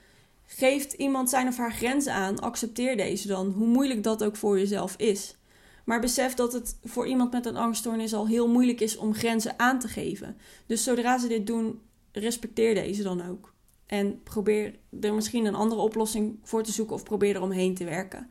Geeft 0.47 0.93
iemand 0.93 1.31
zijn 1.31 1.49
of 1.49 1.57
haar 1.57 1.73
grenzen 1.73 2.13
aan, 2.13 2.41
accepteer 2.41 2.97
deze 2.97 3.29
dan, 3.29 3.51
hoe 3.51 3.67
moeilijk 3.67 4.03
dat 4.03 4.25
ook 4.25 4.37
voor 4.37 4.59
jezelf 4.59 4.95
is. 4.97 5.37
Maar 5.85 6.01
besef 6.01 6.35
dat 6.35 6.53
het 6.53 6.79
voor 6.85 7.07
iemand 7.07 7.33
met 7.33 7.47
een 7.47 7.57
angststoornis 7.57 8.15
al 8.15 8.27
heel 8.27 8.49
moeilijk 8.49 8.81
is 8.81 8.97
om 8.97 9.15
grenzen 9.15 9.59
aan 9.59 9.79
te 9.79 9.89
geven. 9.89 10.37
Dus 10.67 10.85
zodra 10.85 11.19
ze 11.19 11.29
dit 11.29 11.47
doen, 11.47 11.81
respecteer 12.13 12.75
deze 12.75 13.03
dan 13.03 13.29
ook. 13.29 13.55
En 13.87 14.23
probeer 14.23 14.79
er 15.01 15.15
misschien 15.15 15.45
een 15.45 15.55
andere 15.55 15.81
oplossing 15.81 16.39
voor 16.43 16.63
te 16.63 16.73
zoeken 16.73 16.95
of 16.95 17.03
probeer 17.03 17.35
er 17.35 17.43
omheen 17.43 17.75
te 17.75 17.85
werken. 17.85 18.31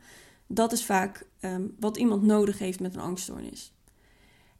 Dat 0.54 0.72
is 0.72 0.84
vaak 0.84 1.26
ehm, 1.40 1.66
wat 1.80 1.96
iemand 1.96 2.22
nodig 2.22 2.58
heeft 2.58 2.80
met 2.80 2.94
een 2.94 3.00
angststoornis. 3.00 3.72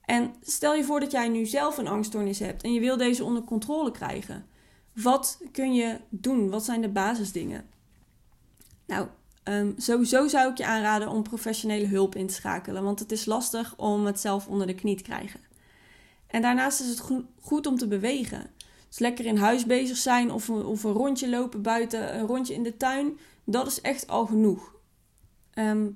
En 0.04 0.34
stel 0.42 0.74
je 0.74 0.84
voor 0.84 1.00
dat 1.00 1.10
jij 1.10 1.28
nu 1.28 1.46
zelf 1.46 1.78
een 1.78 1.88
angststoornis 1.88 2.38
hebt 2.38 2.62
en 2.62 2.72
je 2.72 2.80
wil 2.80 2.96
deze 2.96 3.24
onder 3.24 3.42
controle 3.42 3.90
krijgen. 3.90 4.46
Wat 4.92 5.40
kun 5.52 5.74
je 5.74 6.00
doen? 6.08 6.50
Wat 6.50 6.64
zijn 6.64 6.80
de 6.80 6.88
basisdingen? 6.88 7.66
Nou, 8.86 9.06
um, 9.44 9.74
sowieso 9.76 10.28
zou 10.28 10.50
ik 10.50 10.58
je 10.58 10.66
aanraden 10.66 11.08
om 11.08 11.22
professionele 11.22 11.86
hulp 11.86 12.14
in 12.14 12.26
te 12.26 12.34
schakelen, 12.34 12.82
want 12.82 12.98
het 12.98 13.12
is 13.12 13.24
lastig 13.24 13.74
om 13.76 14.06
het 14.06 14.20
zelf 14.20 14.46
onder 14.46 14.66
de 14.66 14.74
knie 14.74 14.96
te 14.96 15.02
krijgen. 15.02 15.40
En 16.26 16.42
daarnaast 16.42 16.80
is 16.80 16.88
het 16.88 17.02
goed 17.40 17.66
om 17.66 17.76
te 17.76 17.88
bewegen. 17.88 18.50
Dus 18.88 18.98
lekker 18.98 19.24
in 19.24 19.36
huis 19.36 19.66
bezig 19.66 19.96
zijn 19.96 20.30
of, 20.30 20.50
of 20.50 20.84
een 20.84 20.92
rondje 20.92 21.28
lopen 21.28 21.62
buiten, 21.62 22.18
een 22.18 22.26
rondje 22.26 22.54
in 22.54 22.62
de 22.62 22.76
tuin, 22.76 23.18
dat 23.44 23.66
is 23.66 23.80
echt 23.80 24.08
al 24.08 24.26
genoeg. 24.26 24.72
Ehm, 25.54 25.90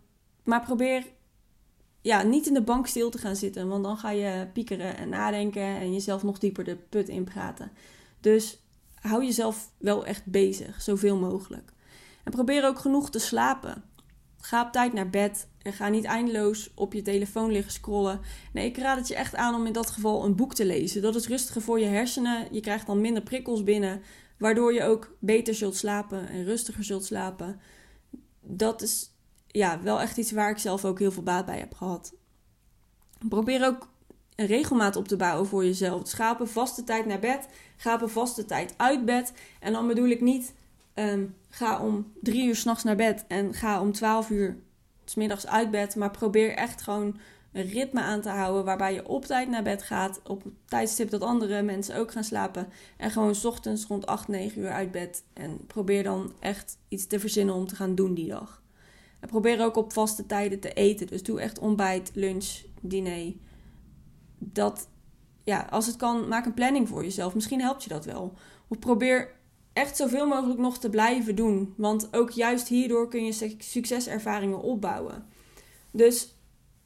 maar 0.44 0.62
probeer 0.62 1.06
ja, 2.00 2.22
niet 2.22 2.46
in 2.46 2.54
de 2.54 2.62
bank 2.62 2.86
stil 2.86 3.10
te 3.10 3.18
gaan 3.18 3.36
zitten, 3.36 3.68
want 3.68 3.84
dan 3.84 3.96
ga 3.96 4.10
je 4.10 4.48
piekeren 4.52 4.96
en 4.96 5.08
nadenken 5.08 5.62
en 5.62 5.92
jezelf 5.92 6.22
nog 6.22 6.38
dieper 6.38 6.64
de 6.64 6.76
put 6.76 7.08
inpraten. 7.08 7.70
Dus 8.20 8.62
hou 8.94 9.24
jezelf 9.24 9.70
wel 9.78 10.06
echt 10.06 10.24
bezig, 10.24 10.82
zoveel 10.82 11.16
mogelijk. 11.16 11.72
En 12.24 12.32
probeer 12.32 12.64
ook 12.64 12.78
genoeg 12.78 13.10
te 13.10 13.18
slapen. 13.18 13.84
Ga 14.40 14.62
op 14.62 14.72
tijd 14.72 14.92
naar 14.92 15.10
bed 15.10 15.48
en 15.62 15.72
ga 15.72 15.88
niet 15.88 16.04
eindeloos 16.04 16.70
op 16.74 16.92
je 16.92 17.02
telefoon 17.02 17.50
liggen 17.50 17.72
scrollen. 17.72 18.20
Nee, 18.52 18.66
ik 18.66 18.76
raad 18.76 18.98
het 18.98 19.08
je 19.08 19.14
echt 19.14 19.34
aan 19.34 19.54
om 19.54 19.66
in 19.66 19.72
dat 19.72 19.90
geval 19.90 20.24
een 20.24 20.36
boek 20.36 20.54
te 20.54 20.64
lezen. 20.64 21.02
Dat 21.02 21.14
is 21.14 21.28
rustiger 21.28 21.62
voor 21.62 21.80
je 21.80 21.86
hersenen. 21.86 22.46
Je 22.50 22.60
krijgt 22.60 22.86
dan 22.86 23.00
minder 23.00 23.22
prikkels 23.22 23.62
binnen, 23.62 24.02
waardoor 24.38 24.72
je 24.72 24.82
ook 24.82 25.16
beter 25.20 25.54
zult 25.54 25.76
slapen 25.76 26.28
en 26.28 26.44
rustiger 26.44 26.84
zult 26.84 27.04
slapen. 27.04 27.60
Dat 28.40 28.82
is 28.82 29.15
ja, 29.46 29.80
wel 29.82 30.00
echt 30.00 30.16
iets 30.16 30.32
waar 30.32 30.50
ik 30.50 30.58
zelf 30.58 30.84
ook 30.84 30.98
heel 30.98 31.12
veel 31.12 31.22
baat 31.22 31.46
bij 31.46 31.58
heb 31.58 31.74
gehad. 31.74 32.14
Probeer 33.28 33.66
ook 33.66 33.88
een 34.34 34.46
regelmaat 34.46 34.96
op 34.96 35.08
te 35.08 35.16
bouwen 35.16 35.46
voor 35.46 35.64
jezelf. 35.64 36.02
Dus 36.02 36.12
ga 36.12 36.40
een 36.40 36.46
vaste 36.46 36.84
tijd 36.84 37.06
naar 37.06 37.18
bed. 37.18 37.48
Ga 37.76 37.94
op 37.94 38.02
een 38.02 38.08
vaste 38.08 38.44
tijd 38.44 38.74
uit 38.76 39.04
bed. 39.04 39.32
En 39.60 39.72
dan 39.72 39.86
bedoel 39.86 40.08
ik 40.08 40.20
niet 40.20 40.52
Ehm, 40.96 41.24
ga 41.48 41.80
om 41.82 42.12
drie 42.22 42.46
uur 42.46 42.56
s'nachts 42.56 42.84
naar 42.84 42.96
bed 42.96 43.24
en 43.28 43.54
ga 43.54 43.80
om 43.80 43.92
twaalf 43.92 44.30
uur 44.30 44.56
s 45.04 45.46
uit 45.46 45.70
bed. 45.70 45.96
Maar 45.96 46.10
probeer 46.10 46.54
echt 46.54 46.82
gewoon 46.82 47.18
een 47.52 47.66
ritme 47.66 48.00
aan 48.00 48.20
te 48.20 48.28
houden 48.28 48.64
waarbij 48.64 48.94
je 48.94 49.08
op 49.08 49.24
tijd 49.24 49.48
naar 49.48 49.62
bed 49.62 49.82
gaat. 49.82 50.20
Op 50.24 50.44
het 50.44 50.52
tijdstip 50.64 51.10
dat 51.10 51.20
andere 51.20 51.62
mensen 51.62 51.96
ook 51.96 52.12
gaan 52.12 52.24
slapen. 52.24 52.68
En 52.96 53.10
gewoon 53.10 53.34
s 53.34 53.44
ochtends 53.44 53.86
rond 53.86 54.06
8, 54.06 54.28
9 54.28 54.60
uur 54.62 54.70
uit 54.70 54.90
bed. 54.90 55.24
En 55.32 55.66
probeer 55.66 56.02
dan 56.02 56.32
echt 56.40 56.78
iets 56.88 57.06
te 57.06 57.20
verzinnen 57.20 57.54
om 57.54 57.66
te 57.66 57.76
gaan 57.76 57.94
doen 57.94 58.14
die 58.14 58.28
dag. 58.28 58.62
Probeer 59.20 59.64
ook 59.64 59.76
op 59.76 59.92
vaste 59.92 60.26
tijden 60.26 60.60
te 60.60 60.72
eten. 60.72 61.06
Dus 61.06 61.22
doe 61.22 61.40
echt 61.40 61.58
ontbijt, 61.58 62.10
lunch, 62.14 62.62
diner. 62.80 63.32
Dat, 64.38 64.88
ja, 65.44 65.66
als 65.70 65.86
het 65.86 65.96
kan, 65.96 66.28
maak 66.28 66.46
een 66.46 66.54
planning 66.54 66.88
voor 66.88 67.02
jezelf. 67.02 67.34
Misschien 67.34 67.60
helpt 67.60 67.82
je 67.82 67.88
dat 67.88 68.04
wel. 68.04 68.32
Of 68.68 68.78
probeer 68.78 69.34
echt 69.72 69.96
zoveel 69.96 70.26
mogelijk 70.26 70.60
nog 70.60 70.78
te 70.78 70.90
blijven 70.90 71.36
doen. 71.36 71.74
Want 71.76 72.08
ook 72.14 72.30
juist 72.30 72.68
hierdoor 72.68 73.08
kun 73.08 73.24
je 73.24 73.54
succeservaringen 73.58 74.62
opbouwen. 74.62 75.26
Dus 75.90 76.34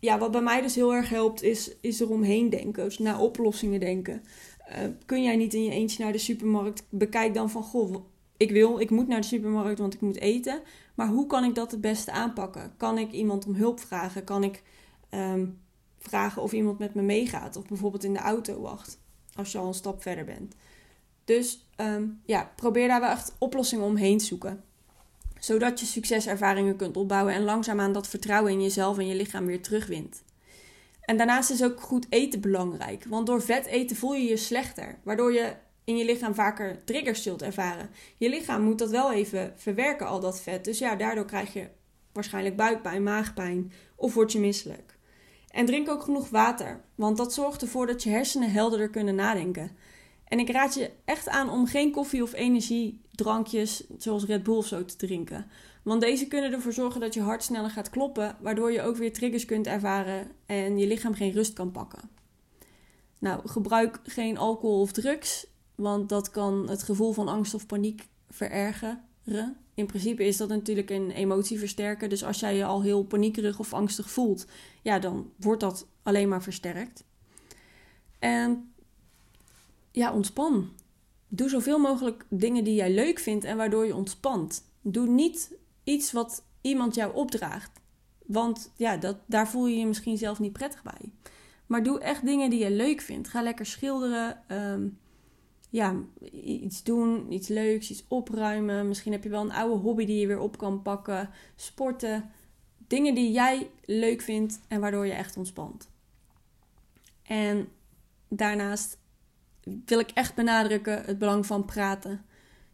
ja, 0.00 0.18
wat 0.18 0.30
bij 0.30 0.42
mij 0.42 0.60
dus 0.60 0.74
heel 0.74 0.94
erg 0.94 1.08
helpt, 1.08 1.42
is, 1.42 1.76
is 1.80 2.00
eromheen 2.00 2.50
denken. 2.50 2.84
Dus 2.84 2.98
naar 2.98 3.20
oplossingen 3.20 3.80
denken. 3.80 4.22
Uh, 4.68 4.76
kun 5.06 5.22
jij 5.22 5.36
niet 5.36 5.54
in 5.54 5.64
je 5.64 5.70
eentje 5.70 6.02
naar 6.02 6.12
de 6.12 6.18
supermarkt? 6.18 6.84
Bekijk 6.88 7.34
dan 7.34 7.50
van, 7.50 7.62
goh, 7.62 7.94
ik 8.40 8.50
wil, 8.50 8.78
ik 8.78 8.90
moet 8.90 9.08
naar 9.08 9.20
de 9.20 9.26
supermarkt, 9.26 9.78
want 9.78 9.94
ik 9.94 10.00
moet 10.00 10.20
eten. 10.20 10.62
Maar 10.94 11.08
hoe 11.08 11.26
kan 11.26 11.44
ik 11.44 11.54
dat 11.54 11.70
het 11.70 11.80
beste 11.80 12.10
aanpakken? 12.10 12.72
Kan 12.76 12.98
ik 12.98 13.12
iemand 13.12 13.46
om 13.46 13.54
hulp 13.54 13.80
vragen? 13.80 14.24
Kan 14.24 14.44
ik 14.44 14.62
um, 15.10 15.60
vragen 15.98 16.42
of 16.42 16.52
iemand 16.52 16.78
met 16.78 16.94
me 16.94 17.02
meegaat? 17.02 17.56
Of 17.56 17.66
bijvoorbeeld 17.66 18.04
in 18.04 18.12
de 18.12 18.18
auto 18.18 18.60
wacht, 18.60 18.98
als 19.34 19.52
je 19.52 19.58
al 19.58 19.66
een 19.66 19.74
stap 19.74 20.02
verder 20.02 20.24
bent. 20.24 20.54
Dus 21.24 21.66
ehm, 21.76 22.06
ja, 22.24 22.52
probeer 22.56 22.88
daar 22.88 23.00
wel 23.00 23.10
echt 23.10 23.34
oplossingen 23.38 23.84
omheen 23.84 24.18
te 24.18 24.24
zoeken. 24.24 24.64
Zodat 25.38 25.80
je 25.80 25.86
succeservaringen 25.86 26.76
kunt 26.76 26.96
opbouwen 26.96 27.34
en 27.34 27.44
langzaamaan 27.44 27.92
dat 27.92 28.08
vertrouwen 28.08 28.52
in 28.52 28.62
jezelf 28.62 28.98
en 28.98 29.06
je 29.06 29.14
lichaam 29.14 29.46
weer 29.46 29.62
terugwint. 29.62 30.22
En 31.00 31.16
daarnaast 31.16 31.50
is 31.50 31.64
ook 31.64 31.80
goed 31.80 32.06
eten 32.08 32.40
belangrijk. 32.40 33.04
Want 33.04 33.26
door 33.26 33.42
vet 33.42 33.66
eten 33.66 33.96
voel 33.96 34.14
je 34.14 34.28
je 34.28 34.36
slechter. 34.36 34.98
Waardoor 35.02 35.32
je 35.32 35.54
in 35.84 35.96
je 35.96 36.04
lichaam 36.04 36.34
vaker 36.34 36.84
triggers 36.84 37.22
zult 37.22 37.42
ervaren. 37.42 37.90
Je 38.16 38.28
lichaam 38.28 38.62
moet 38.62 38.78
dat 38.78 38.90
wel 38.90 39.12
even 39.12 39.52
verwerken, 39.56 40.06
al 40.06 40.20
dat 40.20 40.40
vet. 40.40 40.64
Dus 40.64 40.78
ja, 40.78 40.96
daardoor 40.96 41.24
krijg 41.24 41.52
je 41.52 41.68
waarschijnlijk 42.12 42.56
buikpijn, 42.56 43.02
maagpijn 43.02 43.72
of 43.96 44.14
word 44.14 44.32
je 44.32 44.38
misselijk. 44.38 44.98
En 45.48 45.66
drink 45.66 45.88
ook 45.88 46.02
genoeg 46.02 46.28
water, 46.28 46.80
want 46.94 47.16
dat 47.16 47.34
zorgt 47.34 47.62
ervoor 47.62 47.86
dat 47.86 48.02
je 48.02 48.10
hersenen 48.10 48.50
helderder 48.50 48.90
kunnen 48.90 49.14
nadenken. 49.14 49.70
En 50.24 50.38
ik 50.38 50.50
raad 50.50 50.74
je 50.74 50.90
echt 51.04 51.28
aan 51.28 51.50
om 51.50 51.66
geen 51.66 51.92
koffie 51.92 52.22
of 52.22 52.32
energiedrankjes 52.32 53.86
zoals 53.98 54.24
Red 54.24 54.42
Bull 54.42 54.62
zo 54.62 54.84
te 54.84 54.96
drinken. 54.96 55.50
Want 55.82 56.00
deze 56.00 56.26
kunnen 56.26 56.52
ervoor 56.52 56.72
zorgen 56.72 57.00
dat 57.00 57.14
je 57.14 57.20
hart 57.20 57.42
sneller 57.42 57.70
gaat 57.70 57.90
kloppen, 57.90 58.36
waardoor 58.40 58.72
je 58.72 58.82
ook 58.82 58.96
weer 58.96 59.12
triggers 59.12 59.44
kunt 59.44 59.66
ervaren 59.66 60.30
en 60.46 60.78
je 60.78 60.86
lichaam 60.86 61.14
geen 61.14 61.32
rust 61.32 61.52
kan 61.52 61.70
pakken. 61.70 62.10
Nou, 63.18 63.48
gebruik 63.48 64.00
geen 64.04 64.38
alcohol 64.38 64.80
of 64.80 64.92
drugs, 64.92 65.46
want 65.80 66.08
dat 66.08 66.30
kan 66.30 66.68
het 66.68 66.82
gevoel 66.82 67.12
van 67.12 67.28
angst 67.28 67.54
of 67.54 67.66
paniek 67.66 68.08
verergeren. 68.28 69.56
In 69.74 69.86
principe 69.86 70.24
is 70.24 70.36
dat 70.36 70.48
natuurlijk 70.48 70.90
een 70.90 71.10
emotie 71.10 71.58
versterken. 71.58 72.08
Dus 72.08 72.24
als 72.24 72.40
jij 72.40 72.56
je 72.56 72.64
al 72.64 72.82
heel 72.82 73.02
paniekerig 73.04 73.58
of 73.58 73.72
angstig 73.72 74.10
voelt, 74.10 74.46
ja, 74.82 74.98
dan 74.98 75.30
wordt 75.36 75.60
dat 75.60 75.86
alleen 76.02 76.28
maar 76.28 76.42
versterkt. 76.42 77.04
En 78.18 78.72
ja, 79.90 80.12
ontspan. 80.12 80.68
Doe 81.28 81.48
zoveel 81.48 81.78
mogelijk 81.78 82.24
dingen 82.28 82.64
die 82.64 82.74
jij 82.74 82.94
leuk 82.94 83.18
vindt 83.18 83.44
en 83.44 83.56
waardoor 83.56 83.86
je 83.86 83.94
ontspant. 83.94 84.64
Doe 84.82 85.08
niet 85.08 85.52
iets 85.84 86.12
wat 86.12 86.44
iemand 86.60 86.94
jou 86.94 87.14
opdraagt. 87.14 87.80
Want 88.26 88.72
ja, 88.76 88.96
dat, 88.96 89.16
daar 89.26 89.48
voel 89.48 89.66
je 89.66 89.76
je 89.76 89.86
misschien 89.86 90.18
zelf 90.18 90.38
niet 90.38 90.52
prettig 90.52 90.82
bij. 90.82 91.12
Maar 91.66 91.82
doe 91.82 92.00
echt 92.00 92.26
dingen 92.26 92.50
die 92.50 92.64
je 92.64 92.70
leuk 92.70 93.00
vindt. 93.00 93.28
Ga 93.28 93.42
lekker 93.42 93.66
schilderen. 93.66 94.42
Ehm, 94.48 94.88
ja, 95.70 95.96
iets 96.44 96.82
doen, 96.82 97.32
iets 97.32 97.48
leuks, 97.48 97.90
iets 97.90 98.04
opruimen. 98.08 98.88
Misschien 98.88 99.12
heb 99.12 99.22
je 99.22 99.28
wel 99.28 99.42
een 99.42 99.52
oude 99.52 99.82
hobby 99.82 100.04
die 100.04 100.20
je 100.20 100.26
weer 100.26 100.38
op 100.38 100.58
kan 100.58 100.82
pakken. 100.82 101.30
Sporten. 101.56 102.30
Dingen 102.86 103.14
die 103.14 103.32
jij 103.32 103.70
leuk 103.84 104.20
vindt 104.20 104.60
en 104.68 104.80
waardoor 104.80 105.06
je 105.06 105.12
echt 105.12 105.36
ontspant. 105.36 105.88
En 107.22 107.68
daarnaast 108.28 108.98
wil 109.84 109.98
ik 109.98 110.10
echt 110.10 110.34
benadrukken 110.34 111.04
het 111.04 111.18
belang 111.18 111.46
van 111.46 111.64
praten. 111.64 112.24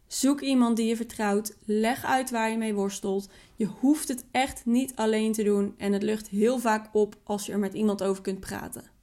Zoek 0.07 0.41
iemand 0.41 0.77
die 0.77 0.87
je 0.87 0.95
vertrouwt. 0.95 1.57
Leg 1.65 2.05
uit 2.05 2.29
waar 2.29 2.49
je 2.49 2.57
mee 2.57 2.73
worstelt. 2.73 3.29
Je 3.55 3.65
hoeft 3.65 4.07
het 4.07 4.25
echt 4.31 4.65
niet 4.65 4.95
alleen 4.95 5.31
te 5.31 5.43
doen 5.43 5.73
en 5.77 5.93
het 5.93 6.03
lucht 6.03 6.27
heel 6.27 6.59
vaak 6.59 6.89
op 6.93 7.17
als 7.23 7.45
je 7.45 7.51
er 7.51 7.59
met 7.59 7.73
iemand 7.73 8.03
over 8.03 8.21
kunt 8.21 8.39
praten. 8.39 8.96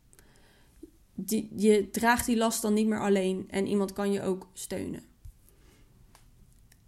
Je 1.56 1.88
draagt 1.90 2.26
die 2.26 2.36
last 2.36 2.62
dan 2.62 2.74
niet 2.74 2.86
meer 2.86 3.00
alleen 3.00 3.44
en 3.48 3.66
iemand 3.66 3.92
kan 3.92 4.12
je 4.12 4.22
ook 4.22 4.48
steunen. 4.52 5.02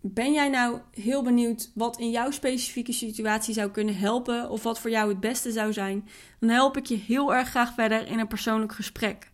Ben 0.01 0.33
jij 0.33 0.49
nou 0.49 0.81
heel 0.91 1.23
benieuwd 1.23 1.71
wat 1.75 1.99
in 1.99 2.11
jouw 2.11 2.31
specifieke 2.31 2.93
situatie 2.93 3.55
zou 3.55 3.71
kunnen 3.71 3.97
helpen 3.97 4.51
of 4.51 4.63
wat 4.63 4.79
voor 4.79 4.91
jou 4.91 5.09
het 5.09 5.21
beste 5.21 5.53
zou 5.53 5.73
zijn? 5.73 6.09
Dan 6.41 6.49
help 6.49 6.77
ik 6.77 6.87
je 6.87 6.97
heel 6.97 7.35
erg 7.35 7.49
graag 7.49 7.75
verder 7.75 8.07
in 8.07 8.19
een 8.19 8.27
persoonlijk 8.27 8.73
gesprek. 8.73 9.31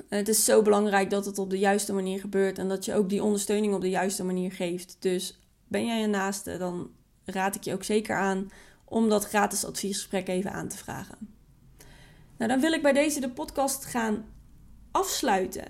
het 0.09 0.29
is 0.29 0.44
zo 0.44 0.62
belangrijk 0.62 1.11
dat 1.11 1.26
het 1.26 1.38
op 1.38 1.50
de 1.50 1.59
juiste 1.59 1.92
manier 1.92 2.20
gebeurt 2.20 2.59
en 2.59 2.68
dat 2.68 2.85
je 2.85 2.94
ook 2.94 3.09
die 3.09 3.22
ondersteuning 3.22 3.74
op 3.74 3.81
de 3.81 3.90
juiste 3.90 4.24
manier 4.24 4.53
geeft. 4.53 4.96
Dus 4.98 5.40
ben 5.68 5.87
jij 5.87 6.05
een 6.05 6.11
naaste, 6.11 6.59
dan 6.59 6.90
raad 7.24 7.55
ik 7.55 7.64
je 7.64 7.72
ook 7.72 7.85
zeker 7.85 8.16
aan 8.16 8.50
om 8.85 9.09
dat 9.09 9.24
gratis 9.24 9.64
adviesgesprek 9.64 10.29
even 10.29 10.53
aan 10.53 10.68
te 10.68 10.79
vragen. 10.79 11.18
Nou, 12.37 12.50
dan 12.50 12.61
wil 12.61 12.72
ik 12.72 12.83
bij 12.83 12.92
deze 12.92 13.20
de 13.20 13.31
podcast 13.31 13.85
gaan 13.85 14.24
afsluiten. 14.90 15.64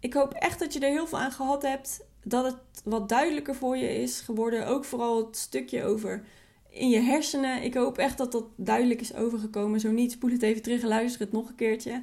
Ik 0.00 0.14
hoop 0.14 0.32
echt 0.32 0.58
dat 0.58 0.72
je 0.72 0.80
er 0.80 0.90
heel 0.90 1.06
veel 1.06 1.18
aan 1.18 1.32
gehad 1.32 1.62
hebt. 1.62 2.00
Dat 2.22 2.44
het 2.44 2.82
wat 2.84 3.08
duidelijker 3.08 3.54
voor 3.54 3.76
je 3.76 4.02
is 4.02 4.20
geworden. 4.20 4.66
Ook 4.66 4.84
vooral 4.84 5.26
het 5.26 5.36
stukje 5.36 5.84
over 5.84 6.24
in 6.70 6.88
je 6.88 7.00
hersenen. 7.00 7.62
Ik 7.62 7.74
hoop 7.74 7.98
echt 7.98 8.18
dat 8.18 8.32
dat 8.32 8.44
duidelijk 8.56 9.00
is 9.00 9.14
overgekomen. 9.14 9.80
Zo 9.80 9.90
niet, 9.90 10.12
spoel 10.12 10.30
het 10.30 10.42
even 10.42 10.62
terug 10.62 10.82
en 10.82 10.88
luister 10.88 11.20
het 11.20 11.32
nog 11.32 11.48
een 11.48 11.54
keertje. 11.54 12.02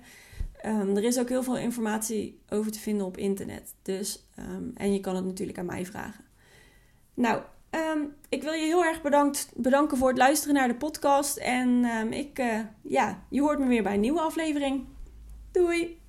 Ehm, 0.61 0.95
er 0.95 1.03
is 1.03 1.19
ook 1.19 1.29
heel 1.29 1.43
veel 1.43 1.57
informatie 1.57 2.39
over 2.49 2.71
te 2.71 2.79
vinden 2.79 3.05
op 3.05 3.17
internet. 3.17 3.75
Dus, 3.81 4.27
ehm, 4.35 4.63
en 4.73 4.93
je 4.93 4.99
kan 4.99 5.15
het 5.15 5.25
natuurlijk 5.25 5.57
aan 5.57 5.65
mij 5.65 5.85
vragen. 5.85 6.25
Nou, 7.13 7.41
ehm, 7.69 7.99
ik 8.29 8.43
wil 8.43 8.53
je 8.53 8.65
heel 8.65 8.85
erg 8.85 9.01
bedankt, 9.01 9.51
bedanken 9.55 9.97
voor 9.97 10.09
het 10.09 10.17
luisteren 10.17 10.55
naar 10.55 10.67
de 10.67 10.75
podcast. 10.75 11.37
En 11.37 11.85
ik, 12.13 12.39
uh, 12.39 12.59
ja, 12.81 13.23
je 13.29 13.41
hoort 13.41 13.59
me 13.59 13.67
weer 13.67 13.83
bij 13.83 13.93
een 13.93 13.99
nieuwe 13.99 14.21
aflevering. 14.21 14.85
Doei! 15.51 15.99